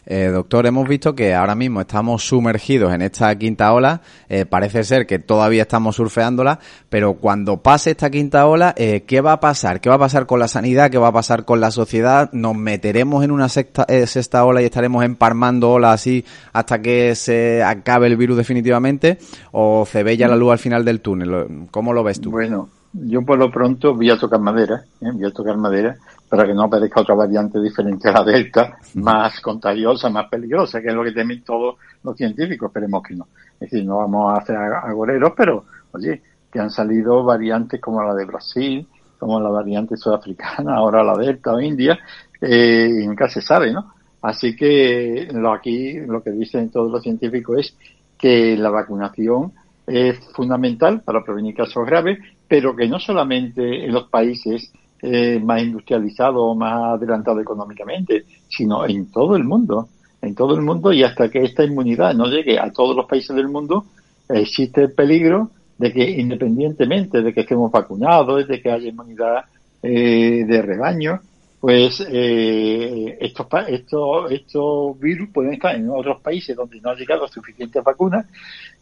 Eh, 0.05 0.27
doctor, 0.27 0.65
hemos 0.65 0.87
visto 0.87 1.15
que 1.15 1.33
ahora 1.33 1.55
mismo 1.55 1.81
estamos 1.81 2.27
sumergidos 2.27 2.93
en 2.93 3.01
esta 3.03 3.33
quinta 3.37 3.71
ola. 3.71 4.01
Eh, 4.27 4.45
parece 4.45 4.83
ser 4.83 5.05
que 5.05 5.19
todavía 5.19 5.61
estamos 5.61 5.95
surfeándola, 5.95 6.59
pero 6.89 7.13
cuando 7.13 7.57
pase 7.61 7.91
esta 7.91 8.09
quinta 8.09 8.47
ola, 8.47 8.73
eh, 8.75 9.03
¿qué 9.07 9.21
va 9.21 9.33
a 9.33 9.39
pasar? 9.39 9.79
¿Qué 9.79 9.89
va 9.89 9.95
a 9.95 9.99
pasar 9.99 10.25
con 10.25 10.39
la 10.39 10.47
sanidad? 10.47 10.89
¿Qué 10.89 10.97
va 10.97 11.09
a 11.09 11.13
pasar 11.13 11.45
con 11.45 11.61
la 11.61 11.71
sociedad? 11.71 12.29
¿Nos 12.33 12.55
meteremos 12.55 13.23
en 13.23 13.31
una 13.31 13.49
sexta, 13.49 13.85
eh, 13.87 14.07
sexta 14.07 14.43
ola 14.43 14.61
y 14.61 14.65
estaremos 14.65 15.03
emparmando 15.05 15.71
olas 15.71 15.93
así 15.93 16.25
hasta 16.51 16.81
que 16.81 17.15
se 17.15 17.63
acabe 17.63 18.07
el 18.07 18.17
virus 18.17 18.37
definitivamente? 18.37 19.19
¿O 19.51 19.85
se 19.85 20.03
ve 20.03 20.17
ya 20.17 20.27
la 20.27 20.35
luz 20.35 20.51
al 20.51 20.59
final 20.59 20.83
del 20.83 20.99
túnel? 20.99 21.67
¿Cómo 21.71 21.93
lo 21.93 22.03
ves 22.03 22.19
tú? 22.19 22.31
Bueno, 22.31 22.69
yo 22.93 23.23
por 23.23 23.39
lo 23.39 23.51
pronto 23.51 23.95
voy 23.95 24.09
a 24.09 24.17
tocar 24.17 24.39
madera, 24.39 24.83
¿eh? 25.01 25.11
voy 25.11 25.25
a 25.25 25.31
tocar 25.31 25.57
madera 25.57 25.95
para 26.29 26.45
que 26.45 26.53
no 26.53 26.63
aparezca 26.63 27.01
otra 27.01 27.15
variante 27.15 27.59
diferente 27.59 28.09
a 28.09 28.13
la 28.13 28.23
Delta, 28.23 28.77
más 28.95 29.39
contagiosa, 29.41 30.09
más 30.09 30.29
peligrosa, 30.29 30.81
que 30.81 30.87
es 30.87 30.93
lo 30.93 31.03
que 31.03 31.11
temen 31.11 31.43
todos 31.43 31.75
los 32.03 32.15
científicos, 32.15 32.69
esperemos 32.69 33.03
que 33.03 33.15
no. 33.15 33.27
Es 33.59 33.71
decir, 33.71 33.85
no 33.85 33.97
vamos 33.97 34.33
a 34.33 34.41
hacer 34.41 34.55
agoreros, 34.55 35.33
pero, 35.35 35.65
oye, 35.91 36.21
que 36.51 36.59
han 36.59 36.69
salido 36.69 37.23
variantes 37.23 37.81
como 37.81 38.03
la 38.03 38.13
de 38.13 38.25
Brasil, 38.25 38.87
como 39.17 39.39
la 39.39 39.49
variante 39.49 39.97
sudafricana, 39.97 40.75
ahora 40.77 41.03
la 41.03 41.15
Delta 41.17 41.53
o 41.53 41.61
India, 41.61 41.99
eh, 42.41 42.89
y 43.03 43.07
nunca 43.07 43.27
se 43.27 43.41
sabe, 43.41 43.71
¿no? 43.71 43.93
Así 44.21 44.55
que 44.55 45.27
lo 45.33 45.51
aquí, 45.51 45.99
lo 45.99 46.23
que 46.23 46.31
dicen 46.31 46.69
todos 46.71 46.91
los 46.91 47.03
científicos 47.03 47.57
es 47.59 47.77
que 48.17 48.55
la 48.55 48.69
vacunación 48.69 49.51
es 49.85 50.17
fundamental 50.33 51.01
para 51.01 51.23
prevenir 51.23 51.55
casos 51.55 51.85
graves, 51.85 52.19
pero 52.53 52.75
que 52.75 52.87
no 52.87 52.99
solamente 52.99 53.83
en 53.83 53.91
los 53.91 54.09
países 54.09 54.71
eh, 55.01 55.39
más 55.43 55.63
industrializados 55.63 56.37
o 56.37 56.53
más 56.53 56.99
adelantados 56.99 57.41
económicamente, 57.41 58.25
sino 58.47 58.85
en 58.85 59.09
todo 59.09 59.35
el 59.35 59.43
mundo, 59.43 59.87
en 60.21 60.35
todo 60.35 60.53
el 60.53 60.61
mundo 60.61 60.93
y 60.93 61.01
hasta 61.01 61.31
que 61.31 61.39
esta 61.39 61.63
inmunidad 61.63 62.13
no 62.13 62.27
llegue 62.27 62.59
a 62.59 62.71
todos 62.71 62.95
los 62.95 63.07
países 63.07 63.35
del 63.35 63.47
mundo, 63.47 63.85
existe 64.29 64.83
el 64.83 64.91
peligro 64.91 65.49
de 65.79 65.91
que 65.91 66.07
independientemente 66.11 67.23
de 67.23 67.33
que 67.33 67.41
estemos 67.41 67.71
vacunados, 67.71 68.47
de 68.47 68.61
que 68.61 68.69
haya 68.69 68.89
inmunidad 68.89 69.45
eh, 69.81 70.45
de 70.45 70.61
rebaño, 70.61 71.21
pues 71.59 72.05
eh, 72.07 73.17
estos, 73.19 73.47
estos, 73.67 74.31
estos 74.31 74.99
virus 74.99 75.29
pueden 75.33 75.53
estar 75.53 75.75
en 75.75 75.89
otros 75.89 76.21
países 76.21 76.55
donde 76.55 76.79
no 76.81 76.91
ha 76.91 76.95
llegado 76.95 77.27
suficientes 77.27 77.83
vacunas 77.83 78.27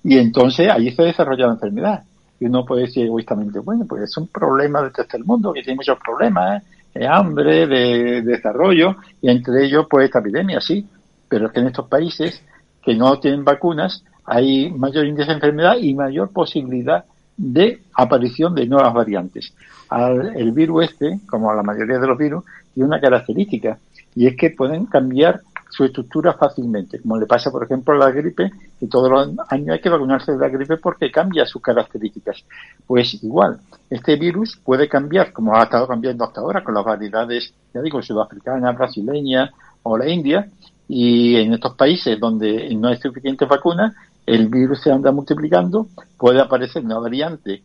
y 0.03 0.17
entonces 0.17 0.69
ahí 0.69 0.91
se 0.91 1.03
desarrolla 1.03 1.45
la 1.45 1.53
enfermedad. 1.53 2.03
Y 2.41 2.47
uno 2.47 2.65
puede 2.65 2.87
decir 2.87 3.05
egoístamente, 3.05 3.59
bueno, 3.59 3.85
pues 3.87 4.01
es 4.01 4.17
un 4.17 4.27
problema 4.27 4.81
del 4.81 4.91
tercer 4.91 5.23
mundo 5.23 5.53
que 5.53 5.61
tiene 5.61 5.77
muchos 5.77 5.97
problemas, 6.03 6.63
de 6.93 7.07
hambre, 7.07 7.67
de, 7.67 8.23
desarrollo, 8.23 8.95
y 9.21 9.29
entre 9.29 9.65
ellos 9.65 9.85
pues 9.89 10.05
esta 10.05 10.19
epidemia, 10.19 10.59
sí, 10.59 10.85
pero 11.29 11.45
es 11.45 11.53
que 11.53 11.59
en 11.59 11.67
estos 11.67 11.87
países 11.87 12.43
que 12.83 12.95
no 12.95 13.19
tienen 13.19 13.45
vacunas 13.45 14.03
hay 14.25 14.71
mayor 14.71 15.05
índice 15.05 15.27
de 15.27 15.35
enfermedad 15.35 15.77
y 15.79 15.93
mayor 15.93 16.31
posibilidad 16.31 17.05
de 17.37 17.81
aparición 17.93 18.55
de 18.55 18.65
nuevas 18.65 18.93
variantes. 18.93 19.53
el 20.35 20.51
virus 20.51 20.85
este, 20.85 21.19
como 21.29 21.53
la 21.53 21.63
mayoría 21.63 21.99
de 21.99 22.07
los 22.07 22.17
virus, 22.17 22.43
tiene 22.73 22.87
una 22.87 22.99
característica 22.99 23.77
y 24.15 24.25
es 24.27 24.35
que 24.35 24.49
pueden 24.49 24.85
cambiar 24.87 25.41
su 25.71 25.85
estructura 25.85 26.33
fácilmente, 26.33 26.99
como 26.99 27.17
le 27.17 27.25
pasa, 27.25 27.49
por 27.49 27.63
ejemplo, 27.63 27.93
a 27.93 27.97
la 27.97 28.11
gripe, 28.11 28.51
y 28.81 28.87
todos 28.87 29.09
los 29.09 29.39
años 29.49 29.69
hay 29.69 29.79
que 29.79 29.89
vacunarse 29.89 30.33
de 30.33 30.37
la 30.37 30.49
gripe 30.49 30.77
porque 30.77 31.09
cambia 31.09 31.45
sus 31.45 31.61
características. 31.61 32.43
Pues 32.85 33.23
igual, 33.23 33.59
este 33.89 34.17
virus 34.17 34.59
puede 34.63 34.89
cambiar, 34.89 35.31
como 35.31 35.55
ha 35.55 35.63
estado 35.63 35.87
cambiando 35.87 36.25
hasta 36.25 36.41
ahora 36.41 36.63
con 36.63 36.73
las 36.73 36.83
variedades, 36.83 37.53
ya 37.73 37.81
digo, 37.81 38.01
sudafricana, 38.01 38.73
brasileña 38.73 39.49
o 39.83 39.97
la 39.97 40.09
india, 40.09 40.47
y 40.89 41.37
en 41.37 41.53
estos 41.53 41.75
países 41.75 42.19
donde 42.19 42.69
no 42.75 42.89
hay 42.89 42.97
suficiente 42.97 43.45
vacuna, 43.45 43.95
el 44.25 44.49
virus 44.49 44.81
se 44.81 44.91
anda 44.91 45.11
multiplicando, 45.11 45.87
puede 46.17 46.41
aparecer 46.41 46.83
una 46.83 46.99
variante 46.99 47.63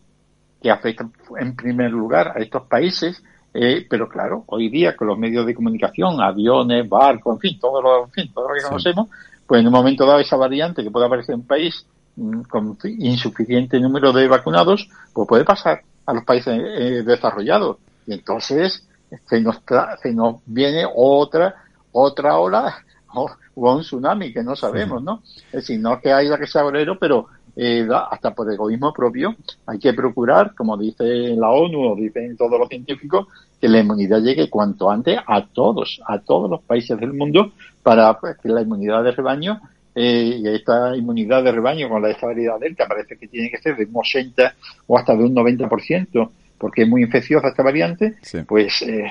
que 0.63 0.71
afecta 0.71 1.09
en 1.39 1.57
primer 1.57 1.91
lugar 1.91 2.33
a 2.37 2.41
estos 2.41 2.63
países, 2.69 3.21
eh, 3.59 3.87
pero 3.89 4.09
claro, 4.09 4.45
hoy 4.49 4.69
día 4.69 4.95
con 4.95 5.09
los 5.09 5.19
medios 5.19 5.47
de 5.47 5.55
comunicación, 5.55 6.21
aviones, 6.21 6.89
barcos, 6.89 7.37
en 7.37 7.41
fin, 7.41 7.59
todo 7.59 7.81
lo, 7.81 8.05
en 8.05 8.11
fin, 8.11 8.31
todo 8.33 8.49
lo 8.49 8.55
que 8.55 8.63
conocemos, 8.63 9.09
pues 9.47 9.61
en 9.61 9.67
un 9.67 9.73
momento 9.73 10.05
dado 10.05 10.21
esa 10.21 10.37
variante 10.37 10.83
que 10.83 10.91
puede 10.91 11.07
aparecer 11.07 11.35
en 11.35 11.41
un 11.41 11.47
país 11.47 11.87
mm, 12.17 12.43
con 12.43 12.77
insuficiente 12.85 13.81
número 13.81 14.13
de 14.13 14.29
vacunados, 14.29 14.89
pues 15.13 15.27
puede 15.27 15.45
pasar 15.45 15.83
a 16.05 16.13
los 16.13 16.25
países 16.25 16.59
eh, 16.59 17.03
desarrollados. 17.05 17.79
Y 18.07 18.15
entonces 18.15 18.87
se 19.29 19.41
nos, 19.41 19.61
se 20.03 20.13
nos 20.13 20.37
viene 20.47 20.85
otra, 20.95 21.55
otra 21.93 22.39
ola 22.39 22.85
o, 23.15 23.31
un 23.55 23.81
tsunami 23.81 24.33
que 24.33 24.43
no 24.43 24.55
sabemos, 24.55 25.03
¿no? 25.03 25.23
Es 25.47 25.53
decir, 25.53 25.81
no 25.81 25.99
que 26.01 26.13
haya 26.13 26.37
que 26.37 26.47
sea 26.47 26.67
obrero, 26.67 26.99
pero 26.99 27.29
eh, 27.57 27.89
hasta 28.11 28.35
por 28.35 28.53
egoísmo 28.53 28.93
propio, 28.93 29.35
hay 29.67 29.79
que 29.79 29.95
procurar, 29.95 30.55
como 30.55 30.77
dice 30.77 31.35
la 31.37 31.51
ONU 31.51 31.93
o 31.93 31.97
dicen 31.97 32.37
todos 32.37 32.59
los 32.61 32.69
científicos, 32.69 33.29
que 33.59 33.69
la 33.69 33.81
inmunidad 33.81 34.21
llegue 34.21 34.51
cuanto 34.51 34.91
antes 34.91 35.19
a 35.27 35.47
todos, 35.47 36.01
a 36.07 36.19
todos 36.19 36.51
los 36.51 36.63
países 36.63 37.01
del 37.01 37.15
mundo, 37.15 37.53
para 37.83 38.19
pues, 38.21 38.37
que 38.37 38.51
la 38.51 38.61
inmunidad 38.61 39.03
de 39.03 39.13
rebaño, 39.13 39.59
eh, 39.95 40.41
y 40.43 40.49
esta 40.49 40.95
inmunidad 40.95 41.43
de 41.43 41.53
rebaño 41.53 41.89
con 41.89 42.03
la 42.03 42.11
esta 42.11 42.27
variedad 42.27 42.61
delta 42.61 42.87
parece 42.87 43.17
que 43.17 43.27
tiene 43.27 43.51
que 43.51 43.57
ser 43.57 43.75
de 43.75 43.87
un 43.87 43.97
80 43.97 44.55
o 44.87 44.99
hasta 44.99 45.17
de 45.17 45.25
un 45.25 45.35
90%, 45.35 46.31
porque 46.59 46.83
es 46.83 46.89
muy 46.89 47.03
infecciosa 47.03 47.49
esta 47.49 47.63
variante, 47.63 48.17
pues, 48.47 48.83
eh, 48.83 49.11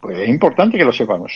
pues 0.00 0.16
es 0.16 0.28
importante 0.28 0.78
que 0.78 0.84
lo 0.84 0.92
sepamos. 0.92 1.32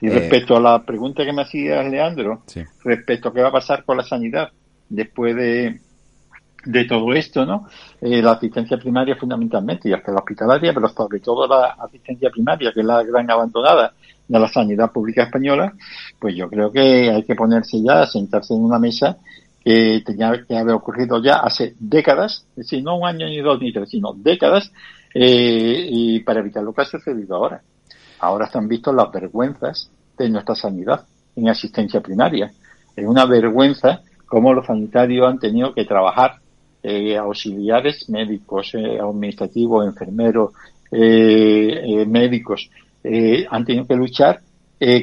Y 0.00 0.08
respecto 0.08 0.56
a 0.56 0.60
la 0.60 0.84
pregunta 0.84 1.24
que 1.24 1.32
me 1.32 1.42
hacía 1.42 1.82
Leandro, 1.82 2.42
respecto 2.84 3.28
a 3.28 3.34
qué 3.34 3.42
va 3.42 3.48
a 3.48 3.52
pasar 3.52 3.84
con 3.84 3.96
la 3.96 4.04
sanidad 4.04 4.50
después 4.88 5.34
de, 5.34 5.80
de 6.66 6.84
todo 6.84 7.12
esto, 7.14 7.46
¿no? 7.46 7.66
Eh, 8.00 8.20
la 8.20 8.32
asistencia 8.32 8.76
primaria 8.76 9.16
fundamentalmente 9.16 9.88
y 9.88 9.92
hasta 9.92 10.12
la 10.12 10.18
hospitalaria, 10.18 10.74
pero 10.74 10.88
sobre 10.88 11.20
todo 11.20 11.46
la 11.46 11.76
asistencia 11.78 12.28
primaria, 12.30 12.72
que 12.72 12.80
es 12.80 12.86
la 12.86 13.02
gran 13.02 13.30
abandonada 13.30 13.94
de 14.26 14.38
la 14.38 14.48
sanidad 14.48 14.90
pública 14.90 15.22
española, 15.22 15.72
pues 16.18 16.34
yo 16.34 16.48
creo 16.50 16.72
que 16.72 17.10
hay 17.10 17.22
que 17.22 17.34
ponerse 17.34 17.80
ya, 17.82 18.02
a 18.02 18.06
sentarse 18.06 18.54
en 18.54 18.64
una 18.64 18.78
mesa 18.78 19.16
que 19.64 20.02
tenía 20.04 20.44
que 20.46 20.56
haber 20.56 20.74
ocurrido 20.74 21.22
ya 21.22 21.36
hace 21.38 21.74
décadas, 21.78 22.46
es 22.50 22.56
decir, 22.56 22.82
no 22.82 22.98
un 22.98 23.06
año 23.06 23.26
ni 23.26 23.40
dos 23.40 23.60
ni 23.60 23.72
tres, 23.72 23.90
sino 23.90 24.12
décadas, 24.12 24.72
eh, 25.14 25.86
y 25.88 26.20
para 26.20 26.40
evitar 26.40 26.62
lo 26.62 26.72
que 26.72 26.82
ha 26.82 26.84
sucedido 26.84 27.36
ahora. 27.36 27.62
Ahora 28.18 28.46
están 28.46 28.68
vistos 28.68 28.94
las 28.94 29.10
vergüenzas 29.10 29.90
de 30.18 30.28
nuestra 30.28 30.54
sanidad 30.54 31.06
en 31.36 31.48
asistencia 31.48 32.00
primaria. 32.00 32.50
Es 32.94 33.06
una 33.06 33.26
vergüenza 33.26 34.02
cómo 34.26 34.52
los 34.52 34.66
sanitarios 34.66 35.26
han 35.26 35.38
tenido 35.38 35.72
que 35.74 35.84
trabajar 35.84 36.40
eh, 36.88 37.16
auxiliares 37.16 38.08
médicos, 38.08 38.72
eh, 38.74 39.00
administrativos, 39.00 39.84
enfermeros, 39.84 40.52
eh, 40.92 42.06
médicos, 42.06 42.70
han 43.50 43.64
tenido 43.64 43.86
que 43.86 43.96
luchar 43.96 44.40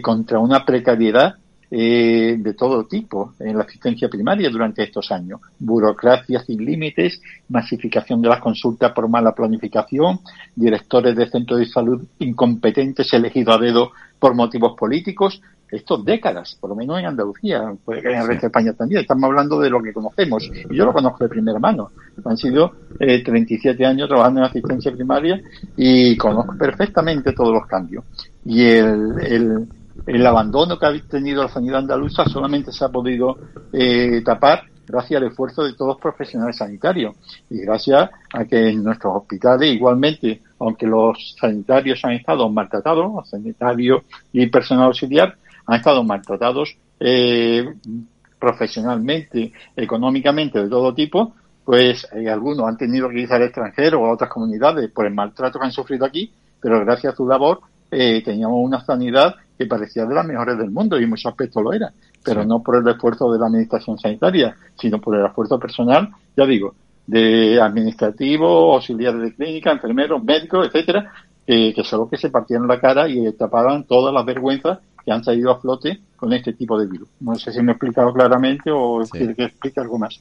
contra 0.01 0.39
una 0.39 0.65
precariedad 0.65 1.35
de 1.69 2.55
todo 2.57 2.85
tipo 2.85 3.33
en 3.39 3.57
la 3.57 3.63
asistencia 3.63 4.09
primaria 4.09 4.49
durante 4.49 4.83
estos 4.83 5.09
años. 5.11 5.39
Burocracia 5.57 6.41
sin 6.41 6.63
límites, 6.63 7.21
masificación 7.49 8.21
de 8.21 8.29
las 8.29 8.39
consultas 8.39 8.91
por 8.91 9.07
mala 9.07 9.33
planificación, 9.33 10.19
directores 10.55 11.15
de 11.15 11.29
centros 11.29 11.59
de 11.59 11.65
salud 11.65 12.03
incompetentes 12.19 13.11
elegidos 13.13 13.55
a 13.55 13.59
dedo 13.59 13.91
por 14.19 14.35
motivos 14.35 14.73
políticos, 14.77 15.41
estos 15.73 16.05
décadas, 16.05 16.57
por 16.59 16.69
lo 16.69 16.75
menos 16.75 16.99
en 16.99 17.05
Andalucía, 17.05 17.73
puede 17.83 18.01
que 18.01 18.11
en 18.11 18.19
el 18.19 18.27
resto 18.27 18.41
de 18.41 18.47
España 18.47 18.73
también, 18.73 19.01
estamos 19.01 19.23
hablando 19.25 19.59
de 19.59 19.69
lo 19.69 19.81
que 19.81 19.93
conocemos, 19.93 20.49
y 20.69 20.75
yo 20.75 20.85
lo 20.85 20.93
conozco 20.93 21.23
de 21.23 21.29
primera 21.29 21.59
mano. 21.59 21.91
Han 22.23 22.37
sido 22.37 22.73
eh, 22.99 23.23
37 23.23 23.85
años 23.85 24.07
trabajando 24.07 24.41
en 24.41 24.45
asistencia 24.45 24.91
primaria 24.91 25.41
y 25.75 26.15
conozco 26.17 26.55
perfectamente 26.57 27.33
todos 27.33 27.53
los 27.53 27.65
cambios. 27.65 28.03
Y 28.45 28.63
el, 28.63 29.19
el, 29.21 29.67
el 30.05 30.27
abandono 30.27 30.77
que 30.77 30.85
ha 30.85 30.99
tenido 31.09 31.43
la 31.43 31.49
sanidad 31.49 31.79
andaluza 31.79 32.25
solamente 32.25 32.71
se 32.71 32.85
ha 32.85 32.89
podido 32.89 33.37
eh, 33.71 34.21
tapar 34.23 34.63
gracias 34.85 35.21
al 35.21 35.27
esfuerzo 35.27 35.63
de 35.63 35.73
todos 35.73 35.93
los 35.93 36.01
profesionales 36.01 36.57
sanitarios 36.57 37.15
y 37.49 37.61
gracias 37.61 38.09
a 38.33 38.45
que 38.45 38.69
en 38.69 38.83
nuestros 38.83 39.15
hospitales 39.15 39.73
igualmente, 39.73 40.41
aunque 40.59 40.85
los 40.85 41.35
sanitarios 41.39 42.03
han 42.03 42.13
estado 42.13 42.49
maltratados, 42.49 43.29
sanitarios 43.29 44.03
y 44.31 44.47
personal 44.47 44.87
auxiliar, 44.87 45.35
han 45.65 45.75
estado 45.77 46.03
maltratados 46.03 46.75
eh, 46.99 47.65
profesionalmente, 48.39 49.53
económicamente, 49.75 50.61
de 50.61 50.69
todo 50.69 50.93
tipo, 50.93 51.33
pues 51.63 52.07
eh, 52.13 52.29
algunos 52.29 52.67
han 52.67 52.77
tenido 52.77 53.09
que 53.09 53.21
irse 53.21 53.33
al 53.33 53.43
extranjero 53.43 54.01
o 54.01 54.05
a 54.05 54.13
otras 54.13 54.29
comunidades 54.29 54.91
por 54.91 55.05
el 55.05 55.13
maltrato 55.13 55.59
que 55.59 55.65
han 55.65 55.71
sufrido 55.71 56.05
aquí, 56.05 56.31
pero 56.59 56.79
gracias 56.81 57.13
a 57.13 57.15
su 57.15 57.27
labor 57.27 57.61
eh, 57.89 58.21
teníamos 58.23 58.57
una 58.59 58.83
sanidad 58.83 59.35
que 59.57 59.65
parecía 59.65 60.05
de 60.05 60.15
las 60.15 60.25
mejores 60.25 60.57
del 60.57 60.71
mundo 60.71 60.99
y 60.99 61.03
en 61.03 61.09
muchos 61.09 61.31
aspectos 61.31 61.63
lo 61.63 61.71
era, 61.71 61.93
pero 62.23 62.43
no 62.43 62.61
por 62.61 62.77
el 62.77 62.87
esfuerzo 62.87 63.31
de 63.31 63.39
la 63.39 63.45
administración 63.47 63.97
sanitaria, 63.97 64.55
sino 64.75 64.99
por 64.99 65.15
el 65.15 65.25
esfuerzo 65.25 65.59
personal, 65.59 66.09
ya 66.35 66.45
digo, 66.45 66.73
de 67.05 67.61
administrativo, 67.61 68.73
auxiliares 68.73 69.21
de 69.21 69.35
clínica, 69.35 69.71
enfermeros, 69.71 70.23
médicos, 70.23 70.67
etcétera, 70.67 71.11
que 71.45 71.83
son 71.83 71.99
los 71.99 72.09
que 72.09 72.17
se 72.17 72.29
partían 72.29 72.67
la 72.67 72.79
cara 72.79 73.07
y 73.07 73.31
tapaban 73.33 73.83
todas 73.83 74.13
las 74.13 74.25
vergüenzas 74.25 74.79
que 75.05 75.11
han 75.11 75.23
salido 75.23 75.51
a 75.51 75.59
flote 75.59 75.99
con 76.15 76.33
este 76.33 76.53
tipo 76.53 76.79
de 76.79 76.87
virus. 76.87 77.09
No 77.19 77.35
sé 77.35 77.51
si 77.51 77.61
me 77.61 77.71
he 77.71 77.75
explicado 77.75 78.13
claramente 78.13 78.71
o 78.71 79.03
quiere 79.09 79.35
que 79.35 79.45
explique 79.45 79.79
algo 79.79 79.97
más. 79.97 80.19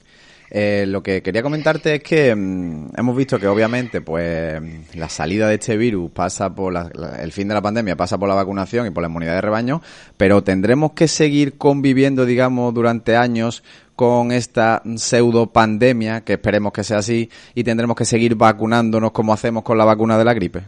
Eh, 0.55 0.85
lo 0.87 1.01
que 1.01 1.23
quería 1.23 1.41
comentarte 1.41 1.95
es 1.95 2.03
que 2.03 2.35
mm, 2.35 2.89
hemos 2.95 3.15
visto 3.15 3.39
que 3.39 3.47
obviamente 3.47 4.01
pues 4.01 4.61
la 4.95 5.09
salida 5.09 5.47
de 5.47 5.55
este 5.55 5.77
virus 5.77 6.11
pasa 6.11 6.53
por 6.53 6.75
el 7.19 7.31
fin 7.31 7.47
de 7.47 7.55
la 7.55 7.61
pandemia 7.61 7.95
pasa 7.95 8.19
por 8.19 8.29
la 8.29 8.35
vacunación 8.35 8.85
y 8.85 8.91
por 8.91 9.01
la 9.01 9.09
inmunidad 9.09 9.33
de 9.33 9.41
rebaño, 9.41 9.81
pero 10.15 10.43
tendremos 10.43 10.91
que 10.91 11.07
seguir 11.07 11.57
conviviendo, 11.57 12.25
digamos, 12.25 12.71
durante 12.71 13.15
años 13.15 13.63
con 13.95 14.31
esta 14.31 14.83
pseudo 14.95 15.47
pandemia, 15.47 16.21
que 16.21 16.33
esperemos 16.33 16.71
que 16.73 16.83
sea 16.83 16.97
así, 16.99 17.29
y 17.55 17.63
tendremos 17.63 17.95
que 17.95 18.05
seguir 18.05 18.35
vacunándonos 18.35 19.11
como 19.11 19.33
hacemos 19.33 19.63
con 19.63 19.77
la 19.77 19.85
vacuna 19.85 20.17
de 20.17 20.25
la 20.25 20.33
gripe 20.33 20.63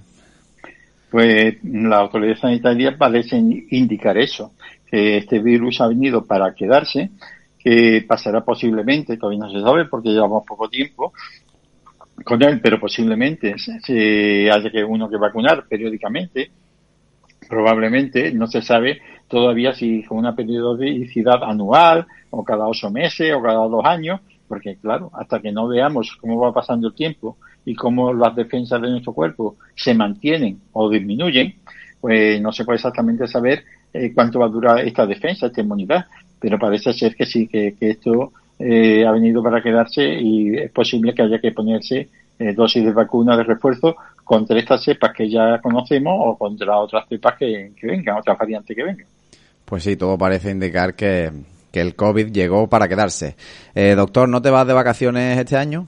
pues 1.09 1.57
la 1.63 1.97
autoridad 1.97 2.37
sanitaria 2.37 2.97
parece 2.97 3.37
indicar 3.37 4.17
eso, 4.17 4.53
que 4.89 5.17
este 5.17 5.39
virus 5.39 5.81
ha 5.81 5.87
venido 5.87 6.25
para 6.25 6.53
quedarse, 6.53 7.11
que 7.57 8.05
pasará 8.07 8.43
posiblemente, 8.43 9.17
todavía 9.17 9.45
no 9.45 9.51
se 9.51 9.61
sabe 9.61 9.85
porque 9.85 10.09
llevamos 10.09 10.43
poco 10.45 10.69
tiempo 10.69 11.13
con 12.23 12.41
él, 12.43 12.59
pero 12.61 12.79
posiblemente 12.79 13.55
se 13.57 14.49
haya 14.51 14.71
que 14.71 14.83
uno 14.83 15.09
que 15.09 15.17
vacunar 15.17 15.65
periódicamente, 15.67 16.51
probablemente, 17.47 18.31
no 18.31 18.47
se 18.47 18.61
sabe 18.61 19.01
todavía 19.27 19.73
si 19.73 20.03
con 20.03 20.17
una 20.17 20.35
periodicidad 20.35 21.43
anual 21.43 22.05
o 22.29 22.43
cada 22.43 22.67
ocho 22.67 22.89
meses 22.89 23.33
o 23.33 23.41
cada 23.41 23.67
dos 23.67 23.85
años, 23.85 24.21
porque 24.47 24.77
claro, 24.77 25.09
hasta 25.13 25.39
que 25.39 25.51
no 25.51 25.67
veamos 25.67 26.15
cómo 26.21 26.39
va 26.39 26.53
pasando 26.53 26.87
el 26.87 26.93
tiempo 26.93 27.37
y 27.65 27.75
cómo 27.75 28.13
las 28.13 28.35
defensas 28.35 28.81
de 28.81 28.89
nuestro 28.89 29.13
cuerpo 29.13 29.57
se 29.75 29.93
mantienen 29.93 30.59
o 30.73 30.89
disminuyen, 30.89 31.55
pues 31.99 32.39
no 32.41 32.51
se 32.51 32.63
puede 32.63 32.77
exactamente 32.77 33.27
saber 33.27 33.63
eh, 33.93 34.11
cuánto 34.13 34.39
va 34.39 34.45
a 34.45 34.49
durar 34.49 34.79
esta 34.79 35.05
defensa, 35.05 35.47
esta 35.47 35.61
inmunidad. 35.61 36.05
Pero 36.39 36.59
parece 36.59 36.93
ser 36.93 37.15
que 37.15 37.25
sí, 37.25 37.47
que, 37.47 37.75
esto 37.79 38.31
eh, 38.59 39.05
ha 39.05 39.11
venido 39.11 39.41
para 39.41 39.61
quedarse 39.61 40.03
y 40.03 40.55
es 40.55 40.71
posible 40.71 41.13
que 41.13 41.23
haya 41.23 41.39
que 41.39 41.51
ponerse 41.51 42.09
eh, 42.37 42.53
dosis 42.53 42.85
de 42.85 42.91
vacuna 42.91 43.35
de 43.37 43.43
refuerzo 43.43 43.95
contra 44.23 44.59
estas 44.59 44.83
cepas 44.83 45.13
que 45.15 45.29
ya 45.29 45.59
conocemos 45.61 46.13
o 46.17 46.37
contra 46.37 46.77
otras 46.77 47.07
cepas 47.07 47.35
que, 47.37 47.71
que 47.79 47.87
vengan, 47.87 48.17
otras 48.17 48.37
variantes 48.37 48.75
que 48.75 48.83
vengan. 48.83 49.07
Pues 49.63 49.83
sí, 49.83 49.95
todo 49.95 50.17
parece 50.17 50.51
indicar 50.51 50.93
que, 50.93 51.31
que 51.75 51.81
el 51.81 51.95
COVID 51.95 52.31
llegó 52.31 52.67
para 52.67 52.87
quedarse. 52.87 53.35
Eh, 53.73 53.95
doctor, 53.95 54.29
¿no 54.29 54.41
te 54.41 54.49
vas 54.49 54.65
de 54.65 54.73
vacaciones 54.73 55.37
este 55.37 55.57
año? 55.57 55.87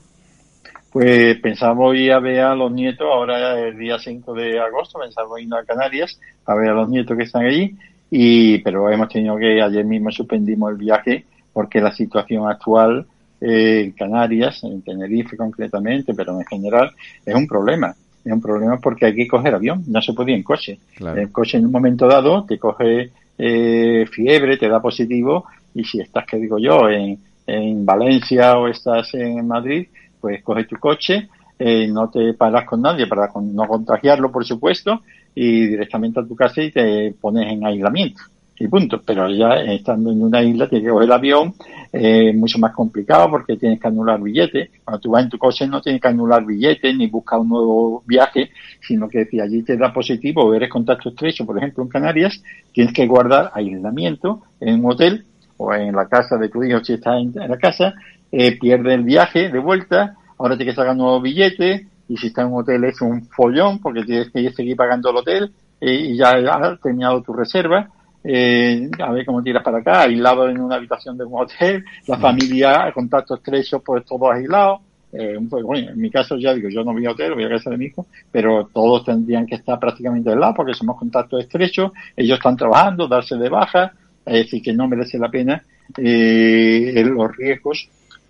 Pues 0.97 1.37
pensamos 1.41 1.95
ir 1.95 2.11
a 2.11 2.19
ver 2.19 2.39
a 2.39 2.55
los 2.55 2.71
nietos, 2.71 3.07
ahora 3.07 3.59
el 3.59 3.77
día 3.77 3.99
5 3.99 4.33
de 4.33 4.59
agosto, 4.59 4.97
pensamos 4.97 5.39
ir 5.39 5.47
a 5.53 5.63
Canarias 5.63 6.19
a 6.43 6.55
ver 6.55 6.69
a 6.69 6.73
los 6.73 6.89
nietos 6.89 7.15
que 7.15 7.25
están 7.25 7.45
allí, 7.45 7.75
y 8.09 8.57
pero 8.63 8.89
hemos 8.89 9.07
tenido 9.07 9.37
que, 9.37 9.61
ayer 9.61 9.85
mismo 9.85 10.09
suspendimos 10.09 10.71
el 10.71 10.77
viaje 10.77 11.25
porque 11.53 11.81
la 11.81 11.91
situación 11.91 12.49
actual 12.49 13.05
eh, 13.39 13.83
en 13.85 13.91
Canarias, 13.91 14.63
en 14.63 14.81
Tenerife 14.81 15.37
concretamente, 15.37 16.15
pero 16.15 16.35
en 16.39 16.47
general, 16.47 16.89
es 17.23 17.35
un 17.35 17.45
problema. 17.45 17.93
Es 18.25 18.33
un 18.33 18.41
problema 18.41 18.79
porque 18.79 19.05
hay 19.05 19.13
que 19.13 19.27
coger 19.27 19.53
avión, 19.53 19.83
no 19.85 20.01
se 20.01 20.13
puede 20.13 20.31
ir 20.31 20.37
en 20.37 20.43
coche. 20.43 20.79
El 20.99 21.31
coche 21.31 21.59
en 21.59 21.67
un 21.67 21.71
momento 21.73 22.07
dado 22.07 22.43
te 22.43 22.57
coge 22.57 23.11
eh, 23.37 24.03
fiebre, 24.11 24.57
te 24.57 24.67
da 24.67 24.81
positivo 24.81 25.45
y 25.75 25.83
si 25.83 26.01
estás, 26.01 26.25
que 26.25 26.37
digo 26.37 26.57
yo, 26.57 26.89
en, 26.89 27.19
en 27.45 27.85
Valencia 27.85 28.57
o 28.57 28.67
estás 28.67 29.13
en 29.13 29.47
Madrid, 29.47 29.85
pues 30.19 30.43
coges 30.43 30.67
tu 30.67 30.77
coche, 30.77 31.29
eh, 31.59 31.87
no 31.87 32.09
te 32.09 32.33
paras 32.33 32.65
con 32.65 32.81
nadie 32.81 33.07
para 33.07 33.29
no 33.41 33.67
contagiarlo, 33.67 34.31
por 34.31 34.45
supuesto, 34.45 35.01
y 35.33 35.67
directamente 35.67 36.19
a 36.19 36.25
tu 36.25 36.35
casa 36.35 36.61
y 36.61 36.71
te 36.71 37.13
pones 37.19 37.51
en 37.51 37.65
aislamiento. 37.65 38.21
Y 38.59 38.67
punto. 38.67 39.01
Pero 39.05 39.29
ya 39.29 39.55
estando 39.61 40.11
en 40.11 40.23
una 40.23 40.41
isla 40.41 40.67
tienes 40.67 40.87
que 40.87 40.91
coger 40.91 41.05
el 41.05 41.11
avión, 41.11 41.53
eh, 41.93 42.33
mucho 42.33 42.57
más 42.57 42.73
complicado 42.73 43.29
porque 43.29 43.55
tienes 43.55 43.79
que 43.79 43.87
anular 43.87 44.19
billetes. 44.19 44.69
Cuando 44.83 44.99
tú 44.99 45.11
vas 45.11 45.23
en 45.23 45.29
tu 45.29 45.37
coche 45.37 45.67
no 45.67 45.81
tienes 45.81 46.01
que 46.01 46.07
anular 46.07 46.43
billetes 46.43 46.95
ni 46.95 47.07
buscar 47.07 47.39
un 47.39 47.49
nuevo 47.49 48.03
viaje, 48.05 48.49
sino 48.81 49.07
que 49.07 49.25
si 49.25 49.39
allí 49.39 49.61
te 49.61 49.77
da 49.77 49.93
positivo 49.93 50.43
o 50.43 50.53
eres 50.55 50.69
contacto 50.69 51.09
estrecho, 51.09 51.45
por 51.45 51.57
ejemplo 51.57 51.83
en 51.83 51.89
Canarias, 51.89 52.41
tienes 52.73 52.93
que 52.93 53.05
guardar 53.05 53.51
aislamiento 53.53 54.41
en 54.59 54.83
un 54.83 54.91
hotel 54.91 55.25
o 55.57 55.73
en 55.73 55.95
la 55.95 56.07
casa 56.07 56.37
de 56.37 56.49
tu 56.49 56.63
hijo 56.63 56.83
si 56.83 56.93
está 56.93 57.17
en, 57.17 57.33
la 57.35 57.57
casa, 57.57 57.93
eh, 58.31 58.57
pierde 58.57 58.93
el 58.93 59.03
viaje 59.03 59.49
de 59.49 59.59
vuelta, 59.59 60.15
ahora 60.37 60.57
tienes 60.57 60.75
que 60.75 60.81
sacar 60.81 60.95
nuevos 60.95 61.21
billetes 61.21 61.87
y 62.09 62.17
si 62.17 62.27
está 62.27 62.41
en 62.41 62.49
un 62.49 62.61
hotel 62.61 62.83
es 62.85 63.01
un 63.01 63.25
follón 63.27 63.79
porque 63.79 64.03
tienes 64.03 64.29
que 64.31 64.51
seguir 64.51 64.75
pagando 64.75 65.09
el 65.09 65.17
hotel 65.17 65.51
eh, 65.81 65.93
y 65.93 66.17
ya 66.17 66.31
has 66.31 66.79
terminado 66.81 67.21
tu 67.21 67.33
reserva. 67.33 67.89
Eh, 68.23 68.89
a 68.99 69.11
ver 69.11 69.25
cómo 69.25 69.41
tiras 69.41 69.63
para 69.63 69.77
acá, 69.77 70.01
aislado 70.01 70.49
en 70.49 70.59
una 70.59 70.75
habitación 70.75 71.17
de 71.17 71.23
un 71.23 71.39
hotel, 71.39 71.85
la 72.07 72.17
familia, 72.17 72.91
contacto 72.93 73.35
estrecho, 73.35 73.79
pues 73.79 74.03
todos 74.05 74.31
aislados. 74.31 74.81
Eh, 75.13 75.37
pues, 75.49 75.63
bueno, 75.63 75.91
en 75.91 76.01
mi 76.01 76.11
caso 76.11 76.35
ya 76.37 76.53
digo, 76.53 76.67
yo 76.67 76.83
no 76.83 76.91
voy 76.91 77.05
a 77.05 77.11
hotel, 77.11 77.33
voy 77.33 77.45
a 77.45 77.49
casa 77.49 77.69
de 77.69 77.77
mi 77.77 77.85
hijo, 77.85 78.07
pero 78.29 78.69
todos 78.73 79.05
tendrían 79.05 79.45
que 79.45 79.55
estar 79.55 79.79
prácticamente 79.79 80.29
aislados 80.29 80.55
porque 80.57 80.73
somos 80.73 80.97
contactos 80.97 81.41
estrechos, 81.41 81.91
ellos 82.17 82.37
están 82.37 82.57
trabajando, 82.57 83.07
darse 83.07 83.37
de 83.37 83.47
baja, 83.47 83.93
es 84.25 84.43
decir, 84.43 84.61
que 84.61 84.73
no 84.73 84.89
merece 84.89 85.17
la 85.17 85.29
pena 85.29 85.63
eh, 85.97 87.03
los 87.05 87.35
riesgos. 87.37 87.89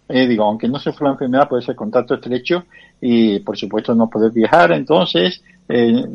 Eh, 0.10 0.28
digo, 0.28 0.46
aunque 0.46 0.70
no 0.70 0.80
se 0.80 0.94
fue 0.94 1.06
la 1.06 1.14
enfermedad, 1.14 1.50
puede 1.50 1.64
ser 1.64 1.76
contacto 1.76 2.14
estrecho 2.16 2.64
y, 3.02 3.40
por 3.40 3.58
supuesto, 3.58 3.94
no 3.94 4.10
poder 4.10 4.32
viajar. 4.32 4.72
Entonces, 4.72 5.44
eh, 5.68 6.06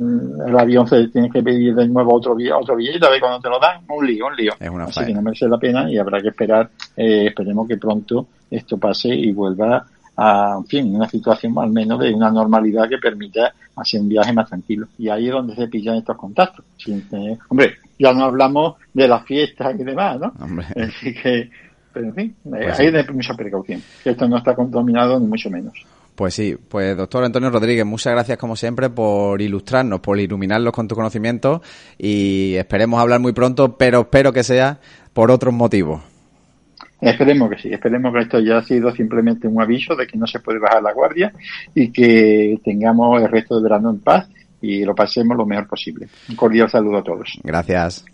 el 0.47 0.59
avión 0.59 0.87
se 0.87 1.09
tiene 1.09 1.31
que 1.31 1.43
pedir 1.43 1.75
de 1.75 1.87
nuevo 1.87 2.15
otro, 2.15 2.37
otro 2.59 2.77
billete 2.77 3.05
a 3.05 3.11
ver 3.11 3.21
cuando 3.21 3.41
te 3.41 3.49
lo 3.49 3.59
dan. 3.59 3.83
Un 3.89 4.07
lío, 4.07 4.27
un 4.27 4.37
lío. 4.37 4.53
Así 4.87 5.05
que 5.05 5.15
no 5.15 5.23
merece 5.23 5.47
la 5.47 5.59
pena 5.59 5.91
y 5.91 5.99
habrá 5.99 6.21
que 6.21 6.29
esperar. 6.29 6.71
Eh, 6.97 7.27
esperemos 7.27 7.69
que 7.69 7.77
pronto 7.77 8.27
esto 8.51 8.79
pase 8.79 9.09
y 9.09 9.33
vuelva 9.33 9.85
a, 10.17 10.57
en 10.59 10.67
fin, 10.67 10.95
una 10.95 11.09
situación 11.09 11.55
al 11.59 11.71
menos 11.71 11.99
de 12.01 12.13
una 12.13 12.31
normalidad 12.31 12.89
que 12.89 12.99
permita 12.99 13.53
hacer 13.77 14.01
un 14.01 14.09
viaje 14.09 14.33
más 14.33 14.49
tranquilo. 14.49 14.87
Y 14.99 15.09
ahí 15.09 15.27
es 15.29 15.33
donde 15.33 15.55
se 15.55 15.69
pillan 15.69 15.97
estos 15.97 16.17
contactos. 16.17 16.65
hombre, 17.49 17.75
ya 17.99 18.13
no 18.13 18.25
hablamos 18.25 18.77
de 18.93 19.09
las 19.09 19.25
fiestas 19.25 19.79
y 19.79 19.85
demás, 19.85 20.19
¿no? 20.19 20.33
Así 20.77 21.15
que, 21.15 21.51
pero 21.93 22.07
en 22.07 22.15
fin, 22.15 22.37
pues 22.43 22.79
hay 22.79 22.91
de 22.91 23.05
mucha 23.13 23.35
precaución. 23.35 23.83
Esto 24.05 24.29
no 24.29 24.39
está 24.39 24.55
contaminado 24.55 25.19
ni 25.19 25.27
mucho 25.27 25.51
menos. 25.51 25.75
Pues 26.15 26.35
sí, 26.35 26.57
pues 26.69 26.97
doctor 26.97 27.25
Antonio 27.25 27.51
Rodríguez, 27.51 27.87
muchas 27.87 28.13
gracias 28.13 28.37
como 28.37 28.55
siempre 28.55 28.91
por 28.91 29.41
ilustrarnos, 29.41 30.01
por 30.01 30.21
iluminarnos 30.21 30.73
con 30.73 30.87
tu 30.87 30.95
conocimiento 30.95 31.63
y 31.97 32.55
esperemos 32.57 33.01
hablar 33.01 33.21
muy 33.21 33.33
pronto, 33.33 33.77
pero 33.79 34.03
espero 34.03 34.33
que 34.33 34.43
sea 34.43 34.79
por 35.15 35.31
otros 35.31 35.55
motivos. 35.55 36.03
Esperemos 37.01 37.51
que 37.51 37.59
sí, 37.59 37.73
esperemos 37.73 38.13
que 38.13 38.21
esto 38.21 38.39
ya 38.41 38.59
ha 38.59 38.63
sido 38.63 38.95
simplemente 38.95 39.49
un 39.49 39.61
aviso 39.61 39.97
de 39.97 40.07
que 40.07 40.19
no 40.19 40.27
se 40.27 40.39
puede 40.39 40.61
bajar 40.61 40.83
la 40.83 40.93
guardia 40.93 41.33
y 41.75 41.91
que 41.91 42.61
tengamos 42.63 43.21
el 43.21 43.29
resto 43.29 43.57
de 43.57 43.63
verano 43.63 43.91
en 43.91 43.99
paz 43.99 44.29
y 44.61 44.85
lo 44.85 44.95
pasemos 44.95 45.37
lo 45.37 45.47
mejor 45.47 45.67
posible. 45.67 46.07
Un 46.29 46.37
cordial 46.37 46.71
saludo 46.71 46.99
a 46.99 47.03
todos. 47.03 47.39
Gracias. 47.43 48.05